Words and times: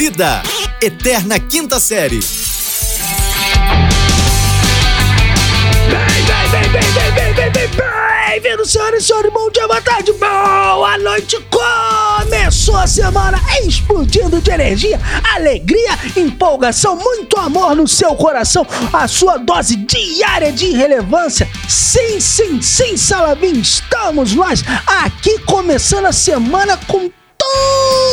Vida, 0.00 0.42
Eterna 0.80 1.38
Quinta 1.38 1.78
Série. 1.78 2.20
Bem, 5.90 6.24
vem 6.50 6.70
vem 6.70 6.70
vem 6.70 7.12
vem 7.12 7.34
vem 7.34 7.52
vem 7.52 7.68
vem 7.68 8.40
vindo, 8.40 8.64
senhoras 8.64 9.04
e 9.04 9.06
senhores, 9.06 9.30
bom 9.30 9.50
dia, 9.50 9.68
boa 9.68 9.82
tarde, 9.82 10.10
boa 10.14 10.96
noite, 10.96 11.36
começou 11.50 12.78
a 12.78 12.86
semana 12.86 13.38
explodindo 13.62 14.40
de 14.40 14.50
energia, 14.50 14.98
alegria, 15.34 15.98
empolgação, 16.16 16.96
muito 16.96 17.38
amor 17.38 17.76
no 17.76 17.86
seu 17.86 18.14
coração, 18.14 18.66
a 18.94 19.06
sua 19.06 19.36
dose 19.36 19.76
diária 19.76 20.50
de 20.50 20.68
irrelevância, 20.68 21.46
sim, 21.68 22.18
sim, 22.18 22.62
sim, 22.62 22.96
vem 23.34 23.60
estamos 23.60 24.34
nós 24.34 24.64
aqui 24.86 25.38
começando 25.40 26.06
a 26.06 26.12
semana 26.12 26.78
com 26.88 27.10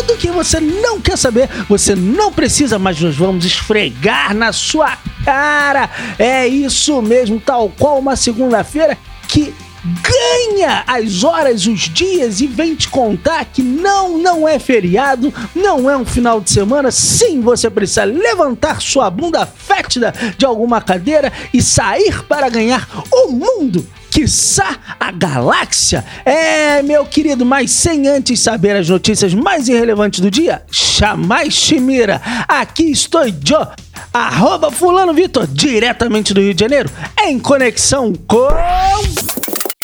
tudo 0.07 0.17
que 0.17 0.31
você 0.31 0.59
não 0.59 0.99
quer 1.01 1.17
saber, 1.17 1.49
você 1.67 1.95
não 1.95 2.31
precisa, 2.31 2.79
mas 2.79 2.99
nós 3.01 3.15
vamos 3.15 3.45
esfregar 3.45 4.33
na 4.33 4.53
sua 4.53 4.97
cara. 5.25 5.89
É 6.17 6.47
isso 6.47 7.01
mesmo, 7.01 7.39
tal 7.39 7.69
qual 7.69 7.99
uma 7.99 8.15
segunda-feira 8.15 8.97
que 9.27 9.53
ganha 10.01 10.83
as 10.85 11.23
horas, 11.23 11.65
os 11.65 11.81
dias 11.81 12.41
e 12.41 12.47
vem 12.47 12.75
te 12.75 12.89
contar 12.89 13.45
que 13.45 13.61
não, 13.61 14.17
não 14.17 14.47
é 14.47 14.59
feriado, 14.59 15.33
não 15.55 15.89
é 15.89 15.97
um 15.97 16.05
final 16.05 16.41
de 16.41 16.49
semana. 16.49 16.91
Sim, 16.91 17.41
você 17.41 17.69
precisa 17.69 18.03
levantar 18.03 18.81
sua 18.81 19.09
bunda 19.09 19.45
fétida 19.45 20.13
de 20.37 20.45
alguma 20.45 20.81
cadeira 20.81 21.31
e 21.53 21.61
sair 21.61 22.23
para 22.25 22.49
ganhar 22.49 22.87
o 23.11 23.31
mundo 23.31 23.85
quiçá 24.17 24.79
a 24.99 25.11
galáxia. 25.11 26.03
É, 26.25 26.81
meu 26.81 27.05
querido, 27.05 27.45
mas 27.45 27.69
sem 27.69 28.07
antes 28.07 28.39
saber 28.39 28.75
as 28.75 28.89
notícias 28.89 29.31
mais 29.31 29.67
irrelevantes 29.67 30.21
do 30.21 30.31
dia, 30.31 30.63
chamai 30.71 31.51
Chimira. 31.51 32.19
Aqui 32.47 32.89
estou 32.89 33.27
eu, 33.27 33.67
arroba 34.11 34.71
fulano 34.71 35.13
Vitor, 35.13 35.45
diretamente 35.45 36.33
do 36.33 36.41
Rio 36.41 36.55
de 36.55 36.59
Janeiro, 36.59 36.89
em 37.27 37.37
conexão 37.37 38.11
com... 38.27 38.47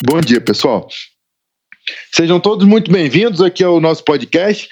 Bom 0.03 0.19
dia, 0.19 0.41
pessoal. 0.41 0.87
Sejam 2.11 2.39
todos 2.39 2.67
muito 2.67 2.91
bem-vindos 2.91 3.39
aqui 3.39 3.63
ao 3.63 3.79
nosso 3.79 4.03
podcast. 4.03 4.67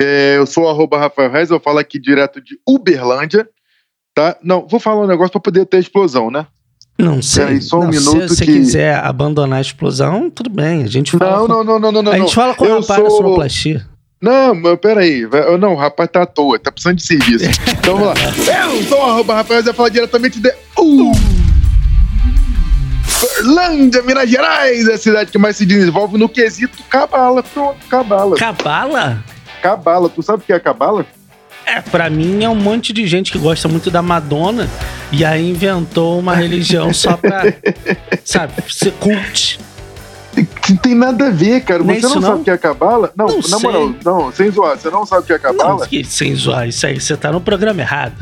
É, 0.00 0.38
eu 0.38 0.46
sou 0.46 0.66
arroba 0.66 0.98
Rafael 0.98 1.30
Reis, 1.30 1.50
eu 1.50 1.60
falo 1.60 1.78
aqui 1.78 2.00
direto 2.00 2.40
de 2.40 2.58
Uberlândia, 2.66 3.46
tá? 4.14 4.38
Não, 4.42 4.66
vou 4.66 4.80
falar 4.80 5.02
um 5.04 5.06
negócio 5.06 5.32
para 5.32 5.40
poder 5.42 5.66
ter 5.66 5.80
explosão, 5.80 6.30
né? 6.30 6.46
Não 6.98 7.20
sei. 7.22 7.44
Peraí, 7.44 7.62
só 7.62 7.78
um 7.78 7.84
não, 7.84 7.88
minuto 7.90 8.28
se 8.28 8.36
você 8.36 8.44
que- 8.44 8.52
quiser 8.52 8.96
abandonar 8.96 9.58
a 9.58 9.62
explosão, 9.62 10.30
tudo 10.30 10.50
bem. 10.50 10.82
A 10.84 10.86
gente 10.86 11.16
fala. 11.16 11.38
Não, 11.38 11.46
com, 11.46 11.52
não, 11.52 11.64
não, 11.64 11.78
não, 11.80 11.92
não, 11.92 12.02
não. 12.02 12.12
a 12.12 12.18
gente 12.18 12.34
fala 12.34 12.54
com 12.54 12.64
o 12.64 12.68
eu 12.68 12.80
da 12.80 12.94
sou... 12.96 13.10
sonoplastia. 13.10 13.86
Não, 14.20 14.54
mas 14.54 14.78
peraí. 14.78 15.26
Não, 15.58 15.72
o 15.72 15.76
rapaz 15.76 16.08
tá 16.12 16.22
à 16.22 16.26
toa, 16.26 16.56
tá 16.58 16.70
precisando 16.70 16.96
de 16.98 17.04
serviço. 17.06 17.44
Então 17.68 17.96
vamos 17.96 18.08
lá. 18.08 18.14
Eu 18.72 18.82
sou 18.84 19.02
arroba 19.02 19.34
Rafael 19.34 19.62
eu 19.66 19.74
falo 19.74 19.90
diretamente 19.90 20.38
de 20.40 20.52
Uberlândia, 23.22 24.02
Minas 24.02 24.30
Gerais, 24.30 24.88
a 24.88 24.96
cidade 24.98 25.30
que 25.30 25.38
mais 25.38 25.56
se 25.56 25.66
desenvolve 25.66 26.16
no 26.18 26.28
quesito 26.28 26.82
cabala. 26.84 27.42
Pronto, 27.42 27.76
cabala. 27.88 28.36
Cabala? 28.36 29.24
Cabala. 29.60 30.08
Tu 30.08 30.22
sabe 30.22 30.42
o 30.42 30.46
que 30.46 30.52
é 30.52 30.58
cabala? 30.60 31.04
É, 31.66 31.80
pra 31.80 32.10
mim 32.10 32.42
é 32.44 32.48
um 32.48 32.54
monte 32.54 32.92
de 32.92 33.06
gente 33.06 33.30
que 33.32 33.38
gosta 33.38 33.68
muito 33.68 33.90
da 33.90 34.02
Madonna 34.02 34.68
e 35.10 35.24
aí 35.24 35.48
inventou 35.50 36.18
uma 36.18 36.34
religião 36.34 36.92
só 36.92 37.16
pra, 37.16 37.44
sabe, 38.24 38.52
ser 38.68 38.92
cult. 38.92 39.58
Não 40.68 40.76
tem 40.76 40.94
nada 40.94 41.26
a 41.26 41.30
ver, 41.30 41.60
cara. 41.62 41.82
Nem 41.82 42.00
Você 42.00 42.06
não, 42.08 42.14
não? 42.16 42.22
sabe 42.22 42.40
o 42.40 42.44
que 42.44 42.50
é 42.50 42.56
cabala? 42.58 43.12
Não, 43.14 43.26
Não 43.26 43.36
na 43.36 43.42
sei. 43.42 43.58
moral, 43.60 43.94
não, 44.04 44.32
sem 44.32 44.50
zoar. 44.50 44.78
Você 44.78 44.88
não 44.90 45.04
sabe 45.04 45.22
o 45.22 45.26
que 45.26 45.32
é 45.34 45.38
Não, 45.38 45.56
cabala? 45.58 45.86
que, 45.86 46.02
sem 46.04 46.34
zoar, 46.34 46.66
isso 46.68 46.86
aí, 46.86 46.98
você 46.98 47.16
tá 47.16 47.30
no 47.30 47.40
programa 47.40 47.80
errado. 47.82 48.14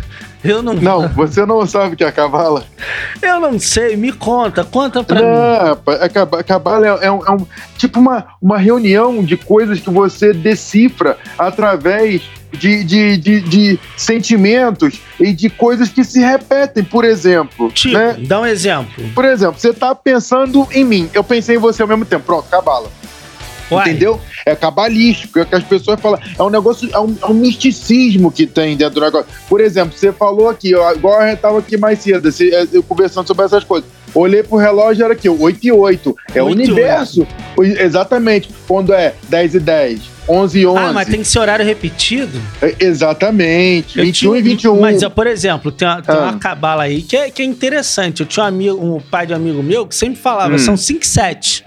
Eu 0.43 0.63
não, 0.63 0.73
Não, 0.75 1.07
você 1.11 1.45
não 1.47 1.65
sabe 1.67 1.95
o 1.95 1.97
que 1.97 2.03
é 2.03 2.11
cabala. 2.11 2.65
eu 3.23 3.39
não 3.39 3.59
sei, 3.61 3.95
me 3.97 4.11
conta, 4.11 4.65
conta 4.65 5.05
pra 5.05 5.21
Não, 5.21 5.29
mim. 5.29 5.99
a 6.01 6.09
caba- 6.09 6.43
cabala 6.43 6.87
é, 6.87 7.07
é 7.07 7.13
um, 7.13 7.25
é 7.27 7.31
um- 7.31 7.47
tipo 7.77 8.01
uma, 8.01 8.27
uma 8.41 8.59
reunião 8.59 9.23
de 9.23 9.37
coisas 9.37 9.79
que 9.81 9.91
você 9.91 10.33
decifra 10.33 11.17
através 11.39 12.23
de, 12.53 12.85
de, 12.85 13.17
de, 13.17 13.41
de 13.41 13.79
sentimentos 13.97 15.01
e 15.19 15.33
de 15.33 15.49
coisas 15.49 15.89
que 15.89 16.05
se 16.05 16.21
repetem, 16.21 16.85
por 16.85 17.05
exemplo. 17.05 17.71
Tipo, 17.71 17.97
né? 17.99 18.17
dá 18.27 18.41
um 18.41 18.47
exemplo. 18.47 19.05
Por 19.15 19.25
exemplo, 19.25 19.59
você 19.59 19.73
tá 19.73 19.95
pensando 19.95 20.67
em 20.73 20.85
mim, 20.85 21.11
eu 21.15 21.25
pensei 21.25 21.57
em 21.57 21.59
você 21.59 21.83
ao 21.83 21.89
mesmo 21.89 22.05
tempo. 22.05 22.25
Pronto, 22.25 22.49
cabala. 22.49 22.91
Uai, 23.71 23.89
Entendeu? 23.89 24.21
É 24.45 24.57
cabalístico, 24.57 25.39
é 25.39 25.43
o 25.43 25.47
que 25.47 25.55
as 25.55 25.63
pessoas 25.63 26.01
falam. 26.01 26.19
É 26.37 26.43
um 26.43 26.51
negócio, 26.51 26.89
é 26.93 26.99
um, 26.99 27.17
é 27.23 27.27
um 27.27 27.35
misticismo 27.35 28.31
que 28.33 28.45
tem 28.45 28.77
dentro 28.77 28.97
do 28.97 29.01
negócio. 29.01 29.29
Por 29.49 29.61
exemplo, 29.61 29.97
você 29.97 30.11
falou 30.11 30.49
aqui, 30.49 30.75
ó, 30.75 30.93
igual 30.93 31.21
a 31.21 31.29
gente 31.31 31.39
tava 31.39 31.61
aqui 31.61 31.77
mais 31.77 32.01
cedo, 32.01 32.31
você, 32.33 32.53
é, 32.53 32.67
eu 32.73 32.83
conversando 32.83 33.29
sobre 33.29 33.45
essas 33.45 33.63
coisas. 33.63 33.89
Olhei 34.13 34.43
pro 34.43 34.57
relógio, 34.57 35.05
era 35.05 35.13
aqui, 35.15 35.29
8 35.29 35.59
e 35.63 35.71
8. 35.71 36.17
É 36.35 36.43
o 36.43 36.47
8 36.47 36.57
universo. 36.57 37.25
O- 37.57 37.63
Exatamente. 37.63 38.51
Quando 38.67 38.93
é 38.93 39.15
10 39.29 39.55
e 39.55 39.61
10, 39.61 40.01
11 40.31 40.59
e 40.61 40.67
11. 40.67 40.79
Ah, 40.79 40.93
mas 40.93 41.09
tem 41.09 41.21
que 41.21 41.29
ser 41.29 41.39
horário 41.41 41.65
repetido? 41.65 42.41
É, 42.63 42.75
Exatamente. 42.79 43.99
Eu 43.99 44.05
21 44.05 44.37
e 44.37 44.43
tinha- 44.43 44.43
21. 44.55 44.81
Mas, 44.81 45.05
por 45.09 45.27
exemplo, 45.27 45.73
tem, 45.73 45.87
uma, 45.89 46.01
tem 46.03 46.15
Ah. 46.15 46.19
uma 46.21 46.39
cabala 46.39 46.85
aí 46.85 47.03
que 47.03 47.17
é, 47.17 47.31
que 47.31 47.43
é 47.43 47.45
interessante. 47.45 48.21
Eu 48.21 48.27
tinha 48.27 48.45
um, 48.45 48.49
amigo, 48.49 48.85
um 48.97 49.01
pai 49.01 49.27
de 49.27 49.33
um 49.33 49.37
amigo 49.37 49.63
meu 49.63 49.87
que 49.87 49.95
sempre 49.95 50.21
falava, 50.21 50.55
Hum. 50.55 50.59
são 50.59 50.77
5 50.77 51.05
7. 51.07 51.65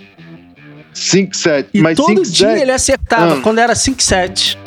5, 0.94 1.36
7. 1.36 1.70
E 1.74 1.82
mas 1.82 1.98
todo 1.98 2.08
5, 2.10 2.24
dia 2.32 2.50
7. 2.50 2.62
ele 2.62 2.72
acertava, 2.72 3.34
Ah. 3.38 3.42
quando 3.42 3.60
era 3.60 3.76
5 3.76 4.02
7. 4.02 4.58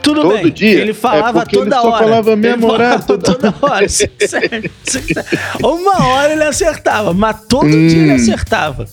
Tudo 0.00 0.22
Todo 0.22 0.34
bem. 0.42 0.50
dia? 0.52 0.80
Ele 0.80 0.94
falava 0.94 1.42
É 1.42 1.44
toda 1.44 1.76
ele 1.76 1.86
hora. 1.86 1.98
falava 2.04 2.30
Ele 2.32 2.56
falava 2.58 3.02
toda- 3.02 3.22
toda 3.34 3.54
hora. 3.60 3.88
5, 3.88 4.12
7, 4.26 4.70
5, 4.84 5.06
7. 5.14 5.38
Uma 5.62 6.06
hora 6.06 6.32
ele 6.32 6.44
acertava, 6.44 7.12
mas 7.12 7.36
todo 7.48 7.66
Hum. 7.66 7.86
dia 7.88 7.98
ele 8.04 8.12
acertava. 8.12 8.86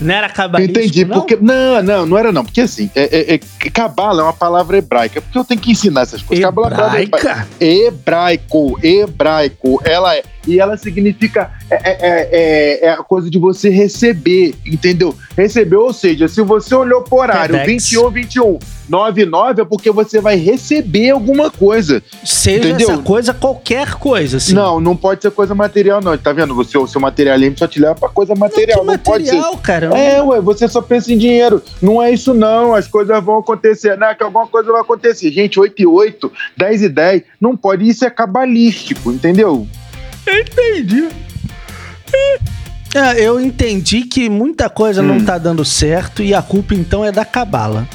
Não 0.00 0.14
era 0.14 0.28
cabalístico, 0.28 0.78
Entendi, 0.78 1.04
não? 1.04 1.14
porque. 1.16 1.36
Não, 1.36 1.82
não, 1.82 2.06
não 2.06 2.18
era 2.18 2.32
não. 2.32 2.44
Porque 2.44 2.60
assim, 2.60 2.90
é, 2.94 3.34
é, 3.34 3.34
é, 3.34 3.70
cabala 3.70 4.22
é 4.22 4.24
uma 4.24 4.32
palavra 4.32 4.78
hebraica. 4.78 5.20
Porque 5.20 5.38
eu 5.38 5.44
tenho 5.44 5.60
que 5.60 5.72
ensinar 5.72 6.02
essas 6.02 6.22
coisas. 6.22 6.44
Cabala 6.44 6.98
é 6.98 7.02
Hebraica? 7.02 7.48
hebraico, 7.60 8.78
hebraico, 8.82 9.80
ela 9.84 10.14
é. 10.14 10.22
E 10.46 10.60
ela 10.60 10.76
significa 10.76 11.50
é, 11.70 11.76
é, 11.90 12.28
é, 12.30 12.86
é 12.86 12.90
a 12.90 12.98
coisa 12.98 13.28
de 13.28 13.38
você 13.38 13.68
receber, 13.68 14.54
entendeu? 14.64 15.14
Receber, 15.36 15.76
ou 15.76 15.92
seja, 15.92 16.28
se 16.28 16.40
você 16.42 16.74
olhou 16.74 17.02
pro 17.02 17.18
horário 17.18 17.56
Tedex. 17.56 17.90
21, 17.90 18.10
21, 18.10 18.58
99, 18.88 19.62
é 19.62 19.64
porque 19.64 19.90
você 19.90 20.20
vai 20.20 20.36
receber 20.36 21.10
alguma 21.10 21.50
coisa. 21.50 22.02
Seja 22.24 22.68
Entendeu? 22.68 22.90
essa 22.90 23.02
coisa, 23.02 23.34
qualquer 23.34 23.94
coisa, 23.94 24.36
assim. 24.36 24.54
Não, 24.54 24.80
não 24.80 24.96
pode 24.96 25.22
ser 25.22 25.30
coisa 25.30 25.54
material, 25.54 26.00
não. 26.00 26.16
Tá 26.16 26.32
vendo? 26.32 26.54
Você, 26.54 26.78
o 26.78 26.86
seu 26.86 27.00
materialismo 27.00 27.58
só 27.58 27.66
te 27.66 27.80
leva 27.80 27.94
pra 27.94 28.08
coisa 28.08 28.34
material. 28.34 28.80
que 28.80 28.86
Não, 28.86 28.98
pode 28.98 29.26
ser. 29.26 29.34
material, 29.34 29.58
cara. 29.58 29.86
É, 29.98 30.22
ué, 30.22 30.40
você 30.40 30.68
só 30.68 30.80
pensa 30.80 31.12
em 31.12 31.18
dinheiro. 31.18 31.62
Não 31.82 32.00
é 32.00 32.12
isso, 32.12 32.32
não. 32.32 32.74
As 32.74 32.86
coisas 32.86 33.22
vão 33.24 33.38
acontecer. 33.38 33.96
Não 33.96 34.06
é 34.06 34.14
que 34.14 34.22
alguma 34.22 34.46
coisa 34.46 34.70
vai 34.70 34.80
acontecer. 34.80 35.32
Gente, 35.32 35.58
8 35.58 35.82
e 35.82 35.86
8, 35.86 36.32
10 36.56 36.82
e 36.82 36.88
10, 36.88 37.22
não 37.40 37.56
pode. 37.56 37.88
Isso 37.88 38.04
é 38.04 38.10
cabalístico, 38.10 39.10
entendeu? 39.10 39.66
Entendi. 40.26 41.08
É, 42.94 43.20
eu 43.20 43.38
entendi 43.40 44.02
que 44.02 44.28
muita 44.30 44.70
coisa 44.70 45.02
não 45.02 45.16
Hum. 45.16 45.24
tá 45.24 45.36
dando 45.38 45.64
certo 45.64 46.22
e 46.22 46.32
a 46.34 46.40
culpa 46.40 46.74
então 46.74 47.04
é 47.04 47.12
da 47.12 47.24
cabala. 47.24 47.86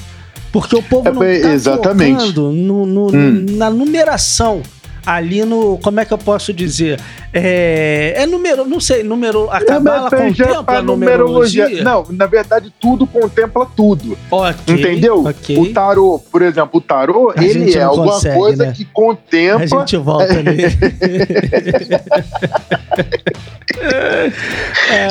Porque 0.52 0.76
o 0.76 0.84
povo 0.84 1.08
É, 1.08 1.12
não 1.12 1.20
tá 1.20 1.54
exatamente. 1.54 2.36
no, 2.38 2.86
no- 2.86 3.08
Hum. 3.08 3.46
na 3.52 3.70
numeração. 3.70 4.62
Ali 5.06 5.44
no. 5.44 5.78
Como 5.80 6.00
é 6.00 6.06
que 6.06 6.14
eu 6.14 6.18
posso 6.18 6.54
dizer? 6.54 7.00
É. 7.34 8.14
É 8.18 8.26
número. 8.26 8.66
Não 8.66 8.80
sei, 8.80 9.04
número. 9.04 9.50
A 9.50 9.64
cabala 9.64 10.10
É, 10.12 10.18
contempla 10.18 10.64
pra 10.64 10.78
a 10.78 10.82
numerologia. 10.82 11.84
Não, 11.84 12.06
na 12.10 12.26
verdade, 12.26 12.72
tudo 12.80 13.06
contempla 13.08 13.66
tudo. 13.76 14.18
Ok, 14.30 14.76
entendeu? 14.76 15.24
Ok. 15.26 15.58
O 15.58 15.74
tarô, 15.74 16.20
por 16.32 16.42
exemplo, 16.42 16.80
o 16.80 16.82
tarô, 16.82 17.34
A 17.36 17.44
ele 17.44 17.74
é 17.76 17.82
alguma 17.82 18.14
consegue, 18.14 18.38
coisa 18.38 18.66
né? 18.68 18.74
que 18.76 18.86
contempla. 18.86 19.64
A 19.64 19.66
gente 19.66 19.98
volta 19.98 20.34
ali. 20.34 20.62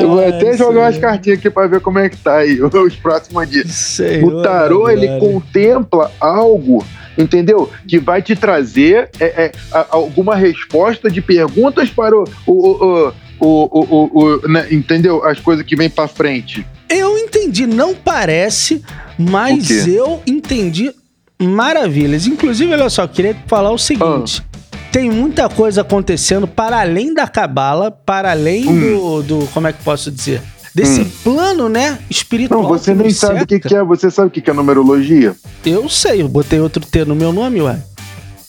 Eu 0.00 0.08
vou 0.08 0.26
até 0.26 0.56
jogar 0.56 0.80
umas 0.82 0.98
cartinhas 0.98 1.38
aqui 1.38 1.50
pra 1.50 1.66
ver 1.66 1.80
como 1.80 1.98
é 1.98 2.08
que 2.08 2.16
tá 2.16 2.38
aí 2.38 2.60
os 2.62 2.96
próximos 2.96 3.48
dias. 3.48 3.70
Senhor, 3.70 4.32
O 4.32 4.42
tarô, 4.42 4.88
ele 4.88 5.08
contempla 5.18 6.10
algo, 6.20 6.84
entendeu? 7.16 7.70
Que 7.86 7.98
vai 7.98 8.22
te 8.22 8.36
trazer 8.36 9.08
é, 9.18 9.24
é, 9.24 9.52
alguma 9.90 10.34
resposta 10.34 11.10
de 11.10 11.20
perguntas 11.22 11.88
para 11.90 12.16
o. 12.16 12.24
o, 12.46 13.12
o, 13.40 14.10
o, 14.12 14.48
né, 14.48 14.66
entendeu? 14.70 15.24
As 15.24 15.40
coisas 15.40 15.64
que 15.64 15.74
vêm 15.74 15.88
pra 15.88 16.06
frente. 16.06 16.66
Eu 16.88 17.16
entendi, 17.16 17.66
não 17.66 17.94
parece, 17.94 18.82
mas 19.18 19.86
eu 19.86 20.22
entendi 20.26 20.92
maravilhas. 21.40 22.26
Inclusive, 22.26 22.72
olha 22.72 22.90
só, 22.90 23.02
eu 23.04 23.08
queria 23.08 23.36
falar 23.46 23.70
o 23.70 23.78
seguinte. 23.78 24.42
Ah. 24.44 24.50
Tem 24.92 25.08
muita 25.08 25.48
coisa 25.48 25.82
acontecendo 25.82 26.46
para 26.48 26.80
além 26.80 27.14
da 27.14 27.26
cabala, 27.28 27.90
para 27.90 28.32
além 28.32 28.66
Hum. 28.68 28.80
do, 28.80 29.22
do. 29.22 29.46
Como 29.54 29.68
é 29.68 29.72
que 29.72 29.82
posso 29.84 30.10
dizer? 30.10 30.42
Desse 30.74 31.04
plano, 31.24 31.68
né? 31.68 31.98
Espiritual. 32.08 32.62
Não, 32.62 32.68
você 32.68 32.94
nem 32.94 33.10
sabe 33.10 33.42
o 33.42 33.46
que, 33.46 33.58
que 33.58 33.74
é. 33.74 33.82
Você 33.82 34.08
sabe 34.10 34.28
o 34.28 34.30
que 34.30 34.40
que 34.40 34.50
é 34.50 34.52
numerologia? 34.52 35.34
Eu 35.66 35.88
sei, 35.88 36.22
eu 36.22 36.28
botei 36.28 36.60
outro 36.60 36.84
T 36.84 37.04
no 37.04 37.14
meu 37.14 37.32
nome, 37.32 37.60
ué. 37.60 37.76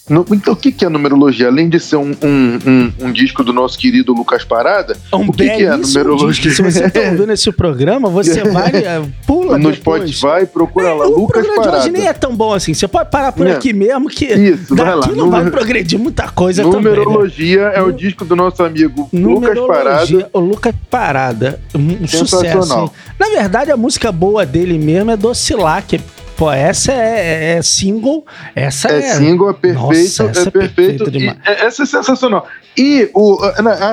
No- 0.09 0.25
então, 0.31 0.53
o 0.53 0.57
que, 0.57 0.71
que 0.71 0.83
é 0.83 0.89
numerologia? 0.89 1.47
Além 1.47 1.69
de 1.69 1.79
ser 1.79 1.95
um, 1.95 2.11
um, 2.23 2.59
um, 2.65 2.93
um 3.07 3.11
disco 3.11 3.43
do 3.43 3.53
nosso 3.53 3.77
querido 3.77 4.11
Lucas 4.13 4.43
Parada, 4.43 4.97
É 5.11 5.15
um 5.15 5.27
o 5.29 5.31
que, 5.31 5.43
que 5.49 5.63
é 5.63 5.77
numerologia? 5.77 6.51
Se 6.51 6.61
você 6.61 6.89
tá 6.89 6.99
ouvindo 7.01 7.31
esse 7.31 7.51
programa, 7.51 8.09
você 8.09 8.43
vai, 8.49 8.71
é, 8.75 9.01
pula 9.27 9.57
no 9.57 9.71
depois. 9.71 10.09
Spotify, 10.11 10.45
procura 10.51 10.93
lá, 10.93 11.05
o 11.07 11.21
Lucas 11.21 11.43
programa 11.45 11.51
de 11.53 11.57
Parada. 11.65 11.77
hoje 11.83 11.91
nem 11.91 12.07
é 12.07 12.13
tão 12.13 12.35
bom 12.35 12.53
assim. 12.53 12.73
Você 12.73 12.87
pode 12.87 13.09
parar 13.11 13.31
por 13.31 13.45
Não. 13.45 13.53
aqui 13.55 13.71
mesmo, 13.73 14.09
que 14.09 14.25
Isso, 14.25 14.75
vai 14.75 14.85
daqui 14.87 15.09
lá. 15.11 15.15
não 15.15 15.29
vai 15.29 15.49
progredir 15.49 15.99
muita 15.99 16.27
coisa 16.29 16.63
também. 16.63 16.81
Né? 16.81 16.89
Numerologia 16.89 17.61
é 17.61 17.81
o 17.81 17.91
disco 17.91 18.25
do 18.25 18.35
nosso 18.35 18.63
amigo 18.63 19.07
Lucas 19.13 19.19
Numerologia, 19.21 19.67
Parada. 19.83 20.29
O 20.33 20.39
Lucas 20.39 20.75
Parada. 20.89 21.61
Um 21.75 22.07
sucesso. 22.07 22.91
Na 23.19 23.27
verdade, 23.29 23.71
a 23.71 23.77
música 23.77 24.11
boa 24.11 24.45
dele 24.45 24.77
mesmo 24.77 25.11
é 25.11 25.15
Docilar, 25.17 25.85
que, 25.87 26.01
pô, 26.41 26.51
essa 26.51 26.91
é, 26.91 27.57
é 27.57 27.61
single. 27.61 28.25
Essa 28.55 28.87
é. 28.89 28.97
É 28.97 29.01
single, 29.13 29.51
é 29.51 29.53
perfeito, 29.53 29.79
Nossa, 29.83 30.23
é 30.23 30.25
é 30.25 30.29
perfeito. 30.31 30.51
perfeita 30.73 31.11
demais. 31.11 31.37
é- 31.45 31.65
essa 31.67 31.83
é 31.83 31.85
sensacional. 31.85 32.47
E, 32.75 33.11
o, 33.13 33.37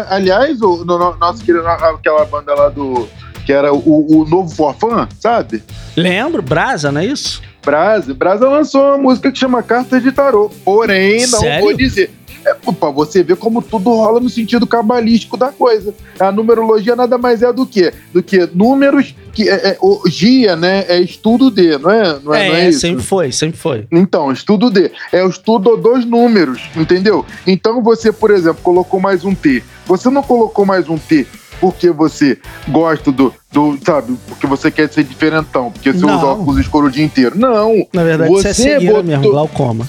aliás, 0.08 0.58
o 0.62 0.82
no- 0.82 0.98
no- 0.98 1.16
nosso 1.18 1.44
querido, 1.44 1.66
aquela 1.68 2.24
banda 2.24 2.54
lá 2.54 2.70
do. 2.70 3.06
Que 3.44 3.52
era 3.52 3.70
o, 3.72 4.20
o 4.22 4.24
novo 4.26 4.48
Forfã, 4.54 5.06
sabe? 5.20 5.62
Lembro, 5.96 6.40
Brasa, 6.40 6.90
não 6.90 7.00
é 7.02 7.04
isso? 7.06 7.42
Brasa. 7.64 8.14
Brasa 8.14 8.48
lançou 8.48 8.82
uma 8.82 8.98
música 8.98 9.30
que 9.30 9.38
chama 9.38 9.62
Cartas 9.62 10.02
de 10.02 10.10
Tarô. 10.12 10.50
Porém, 10.64 11.26
não 11.26 11.40
Sério? 11.40 11.64
vou 11.64 11.74
dizer. 11.76 12.10
É, 12.44 12.54
pô, 12.54 12.72
pra 12.72 12.90
você 12.90 13.22
ver 13.22 13.36
como 13.36 13.60
tudo 13.60 13.90
rola 13.90 14.20
no 14.20 14.28
sentido 14.30 14.66
cabalístico 14.66 15.36
da 15.36 15.48
coisa. 15.48 15.94
A 16.18 16.30
numerologia 16.32 16.94
nada 16.96 17.18
mais 17.18 17.42
é 17.42 17.52
do 17.52 17.66
que 17.66 17.92
do 18.12 18.22
que 18.22 18.48
números 18.54 19.14
que 19.32 19.48
é, 19.48 19.70
é, 19.70 19.78
o 19.80 20.02
Gia, 20.08 20.56
né? 20.56 20.84
É 20.88 21.00
estudo 21.00 21.50
de, 21.50 21.78
não 21.78 21.90
é? 21.90 22.18
Não 22.22 22.34
é, 22.34 22.48
não 22.48 22.56
é 22.56 22.68
isso? 22.68 22.80
sempre 22.80 23.04
foi, 23.04 23.32
sempre 23.32 23.58
foi. 23.58 23.86
Então, 23.90 24.32
estudo 24.32 24.70
D. 24.70 24.90
É 25.12 25.22
o 25.24 25.28
estudo 25.28 25.76
dos 25.76 26.04
números, 26.04 26.62
entendeu? 26.76 27.24
Então 27.46 27.82
você, 27.82 28.10
por 28.12 28.30
exemplo, 28.30 28.60
colocou 28.62 28.98
mais 29.00 29.24
um 29.24 29.34
T. 29.34 29.62
Você 29.86 30.08
não 30.10 30.22
colocou 30.22 30.64
mais 30.64 30.88
um 30.88 30.96
T 30.98 31.26
porque 31.60 31.90
você 31.90 32.38
gosta 32.68 33.10
do, 33.10 33.34
do 33.50 33.76
sabe, 33.84 34.16
porque 34.28 34.46
você 34.46 34.70
quer 34.70 34.88
ser 34.92 35.02
diferentão, 35.02 35.72
porque 35.72 35.92
você 35.92 36.06
Não. 36.06 36.16
usa 36.16 36.26
óculos 36.26 36.58
escuros 36.58 36.88
o 36.90 36.92
dia 36.92 37.04
inteiro. 37.04 37.36
Não. 37.36 37.84
Na 37.92 38.04
verdade, 38.04 38.30
Você 38.30 38.50
isso 38.50 38.62
é 38.62 38.64
cegueira 38.64 38.94
botou- 38.94 39.04
mesmo, 39.04 39.30
glaucoma. 39.30 39.88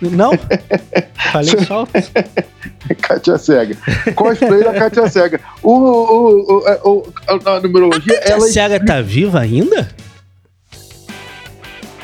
Não? 0.00 0.32
Falei 1.32 1.64
só. 1.66 1.86
Kátia 3.00 3.38
Cega. 3.38 3.76
Cosplay 4.14 4.64
da 4.64 4.74
Kátia 4.74 5.08
Cega. 5.08 5.40
O, 5.62 5.70
o, 5.72 6.58
o, 6.60 6.68
é, 6.68 6.80
o- 6.84 7.02
a, 7.28 7.50
a 7.56 7.60
numerologia, 7.60 8.18
A 8.24 8.28
ela. 8.30 8.40
Cega 8.48 8.84
tá 8.84 9.00
viva 9.00 9.40
ainda? 9.40 9.88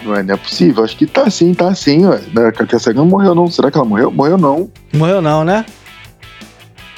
Não 0.03 0.15
é, 0.15 0.23
não 0.23 0.35
é 0.35 0.37
possível. 0.37 0.85
Acho 0.85 0.97
que 0.97 1.07
tá 1.07 1.29
sim, 1.29 1.53
tá 1.53 1.75
sim. 1.75 2.07
ué. 2.07 2.21
A 2.47 2.53
Kátia 2.53 2.79
Cega 2.79 2.99
não 2.99 3.07
morreu, 3.07 3.35
não. 3.35 3.51
Será 3.51 3.71
que 3.71 3.77
ela 3.77 3.87
morreu? 3.87 4.11
Morreu, 4.11 4.39
não. 4.39 4.71
Morreu 4.93 5.21
não, 5.21 5.45
né? 5.45 5.65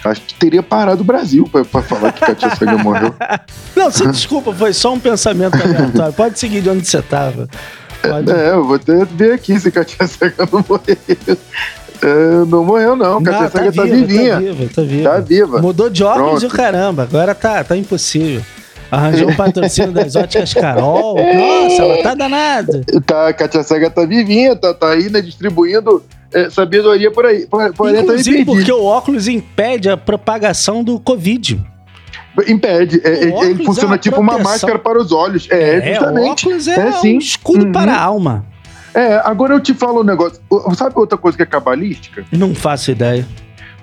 Acho 0.05 0.21
que 0.23 0.35
teria 0.35 0.63
parado 0.63 1.03
o 1.03 1.05
Brasil 1.05 1.47
pra, 1.51 1.65
pra 1.65 1.83
falar 1.83 2.13
que 2.13 2.23
a 2.25 2.29
Kátia 2.29 2.55
Cega 2.57 2.79
morreu. 2.79 3.15
Não, 3.77 3.91
se 3.91 4.07
desculpa, 4.09 4.53
foi 4.53 4.73
só 4.73 4.93
um 4.95 4.99
pensamento 5.01 5.55
aleatório. 5.55 6.13
Pode 6.15 6.39
seguir 6.39 6.61
de 6.63 6.69
onde 6.71 6.87
você 6.87 7.01
tava. 7.03 7.49
Pode. 8.03 8.31
É, 8.33 8.51
eu 8.51 8.65
vou 8.65 8.77
até 8.77 9.05
ver 9.05 9.33
aqui 9.35 9.59
se 9.59 9.71
Katia 9.71 10.07
Cega 10.07 10.49
não 10.51 10.65
morreu. 10.69 10.97
É, 12.03 12.45
não 12.47 12.65
morreu, 12.65 12.97
não. 12.97 13.23
Katia 13.23 13.43
Não, 13.43 13.51
Cega 13.51 13.73
tá, 13.73 13.83
viva, 13.85 13.97
vivinha. 13.97 14.33
Tá 14.35 14.39
viva, 14.41 14.71
tá 14.75 14.83
viva. 14.83 15.11
Tá 15.11 15.21
viva. 15.21 15.61
Mudou 15.63 15.91
de 15.91 16.03
óculos 16.03 16.31
Pronto. 16.41 16.43
e 16.45 16.47
o 16.47 16.51
caramba. 16.51 17.03
Agora 17.03 17.35
tá, 17.35 17.63
tá 17.63 17.77
impossível. 17.77 18.43
Arranjou 18.91 19.29
o 19.31 19.37
patrocínio 19.37 19.93
das 19.93 20.17
óticas 20.17 20.55
Carol. 20.55 21.17
Nossa, 21.17 21.83
ela 21.83 22.03
tá 22.03 22.15
danada. 22.15 22.83
Tá, 23.05 23.29
a 23.29 23.33
Katia 23.33 23.63
Cega 23.63 23.91
tá 23.91 24.05
vivinha, 24.07 24.57
tá, 24.57 24.73
tá 24.75 24.91
aí, 24.91 25.11
né, 25.11 25.21
distribuindo 25.21 26.03
é, 26.33 26.49
sabedoria 26.49 27.11
por 27.11 27.27
aí. 27.27 27.47
Por- 27.47 27.73
Porém, 27.75 27.97
tá 27.97 28.03
Inclusive 28.03 28.45
porque 28.47 28.73
o 28.73 28.85
óculos 28.85 29.29
impede 29.29 29.91
a 29.91 29.97
propagação 29.97 30.83
do 30.83 30.99
Covid. 30.99 31.61
Impede. 32.47 33.01
É, 33.05 33.25
é, 33.25 33.45
ele 33.45 33.65
funciona 33.65 33.89
é 33.89 33.93
uma 33.93 33.99
tipo 33.99 34.21
uma 34.21 34.39
máscara 34.39 34.79
para 34.79 34.99
os 34.99 35.13
olhos. 35.13 35.47
É, 35.51 35.79
o 35.79 35.95
justamente. 35.95 36.47
óculos 36.47 36.69
é, 36.69 36.89
É, 36.89 36.93
sim. 36.93 37.17
um 37.17 37.19
escudo 37.19 37.67
Uhum. 37.67 37.73
para 37.73 37.93
a 37.93 38.01
alma. 38.03 38.45
É, 38.95 39.21
agora 39.25 39.55
eu 39.55 39.61
te 39.61 39.73
falo 39.75 40.01
um 40.01 40.05
negócio. 40.05 40.41
Sabe 40.77 40.95
outra 40.97 41.17
coisa 41.19 41.37
que 41.37 41.43
é 41.43 41.47
cabalística? 41.47 42.25
Não 42.33 42.55
faço 42.55 42.91
ideia. 42.91 43.27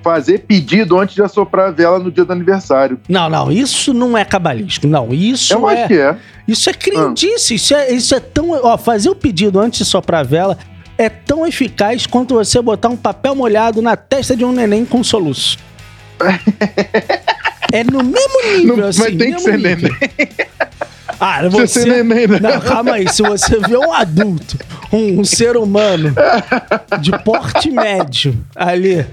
Fazer 0.04 0.40
pedido 0.40 0.98
antes 0.98 1.16
de 1.16 1.22
assoprar 1.22 1.68
a 1.68 1.72
vela 1.72 2.00
no 2.00 2.12
dia 2.12 2.24
do 2.24 2.32
aniversário. 2.32 3.00
Não, 3.10 3.30
não, 3.30 3.52
isso 3.52 3.94
não 3.94 4.18
é 4.18 4.24
cabalístico. 4.24 4.88
Não, 4.88 5.14
isso 5.14 5.54
eu 5.54 5.68
acho 5.68 5.82
é. 5.82 5.88
que 5.88 5.94
é. 6.00 6.16
Isso 6.48 6.70
é 6.70 6.74
crendice. 6.74 7.56
Isso, 7.56 7.74
é, 7.76 7.92
isso 7.92 8.16
é 8.16 8.20
tão. 8.20 8.52
Ó, 8.52 8.78
fazer 8.78 9.10
o 9.10 9.16
pedido 9.16 9.60
antes 9.60 9.80
de 9.80 9.86
soprar 9.86 10.22
a 10.22 10.24
vela 10.24 10.58
é 10.98 11.10
tão 11.10 11.46
eficaz 11.46 12.06
quanto 12.06 12.36
você 12.36 12.62
botar 12.62 12.90
um 12.90 12.96
papel 12.98 13.36
molhado 13.36 13.82
na 13.82 13.96
testa 13.96 14.36
de 14.36 14.44
um 14.46 14.52
neném 14.52 14.86
com 14.86 15.04
soluço. 15.04 15.58
É 17.74 17.84
no 17.84 18.04
mesmo 18.04 18.42
nível, 18.58 18.78
Não- 18.78 18.88
assim. 18.88 19.02
mas 19.02 19.16
tem 19.18 19.34
que 19.34 19.40
ser 19.42 19.58
neném. 19.58 19.92
Ah, 21.20 21.42
Você, 21.50 21.68
você. 21.68 21.80
ser 21.82 22.04
neném, 22.04 22.28
né? 22.28 22.40
Não, 22.40 22.60
calma 22.62 22.94
aí. 22.94 23.08
Se 23.12 23.22
você 23.24 23.58
vê 23.60 23.76
um 23.78 23.92
adulto, 23.92 24.58
um, 24.94 25.22
um 25.22 25.24
ser 25.24 25.58
humano 25.58 26.14
de 27.02 27.12
porte 27.24 27.72
médio 27.72 28.38
ali, 28.56 29.06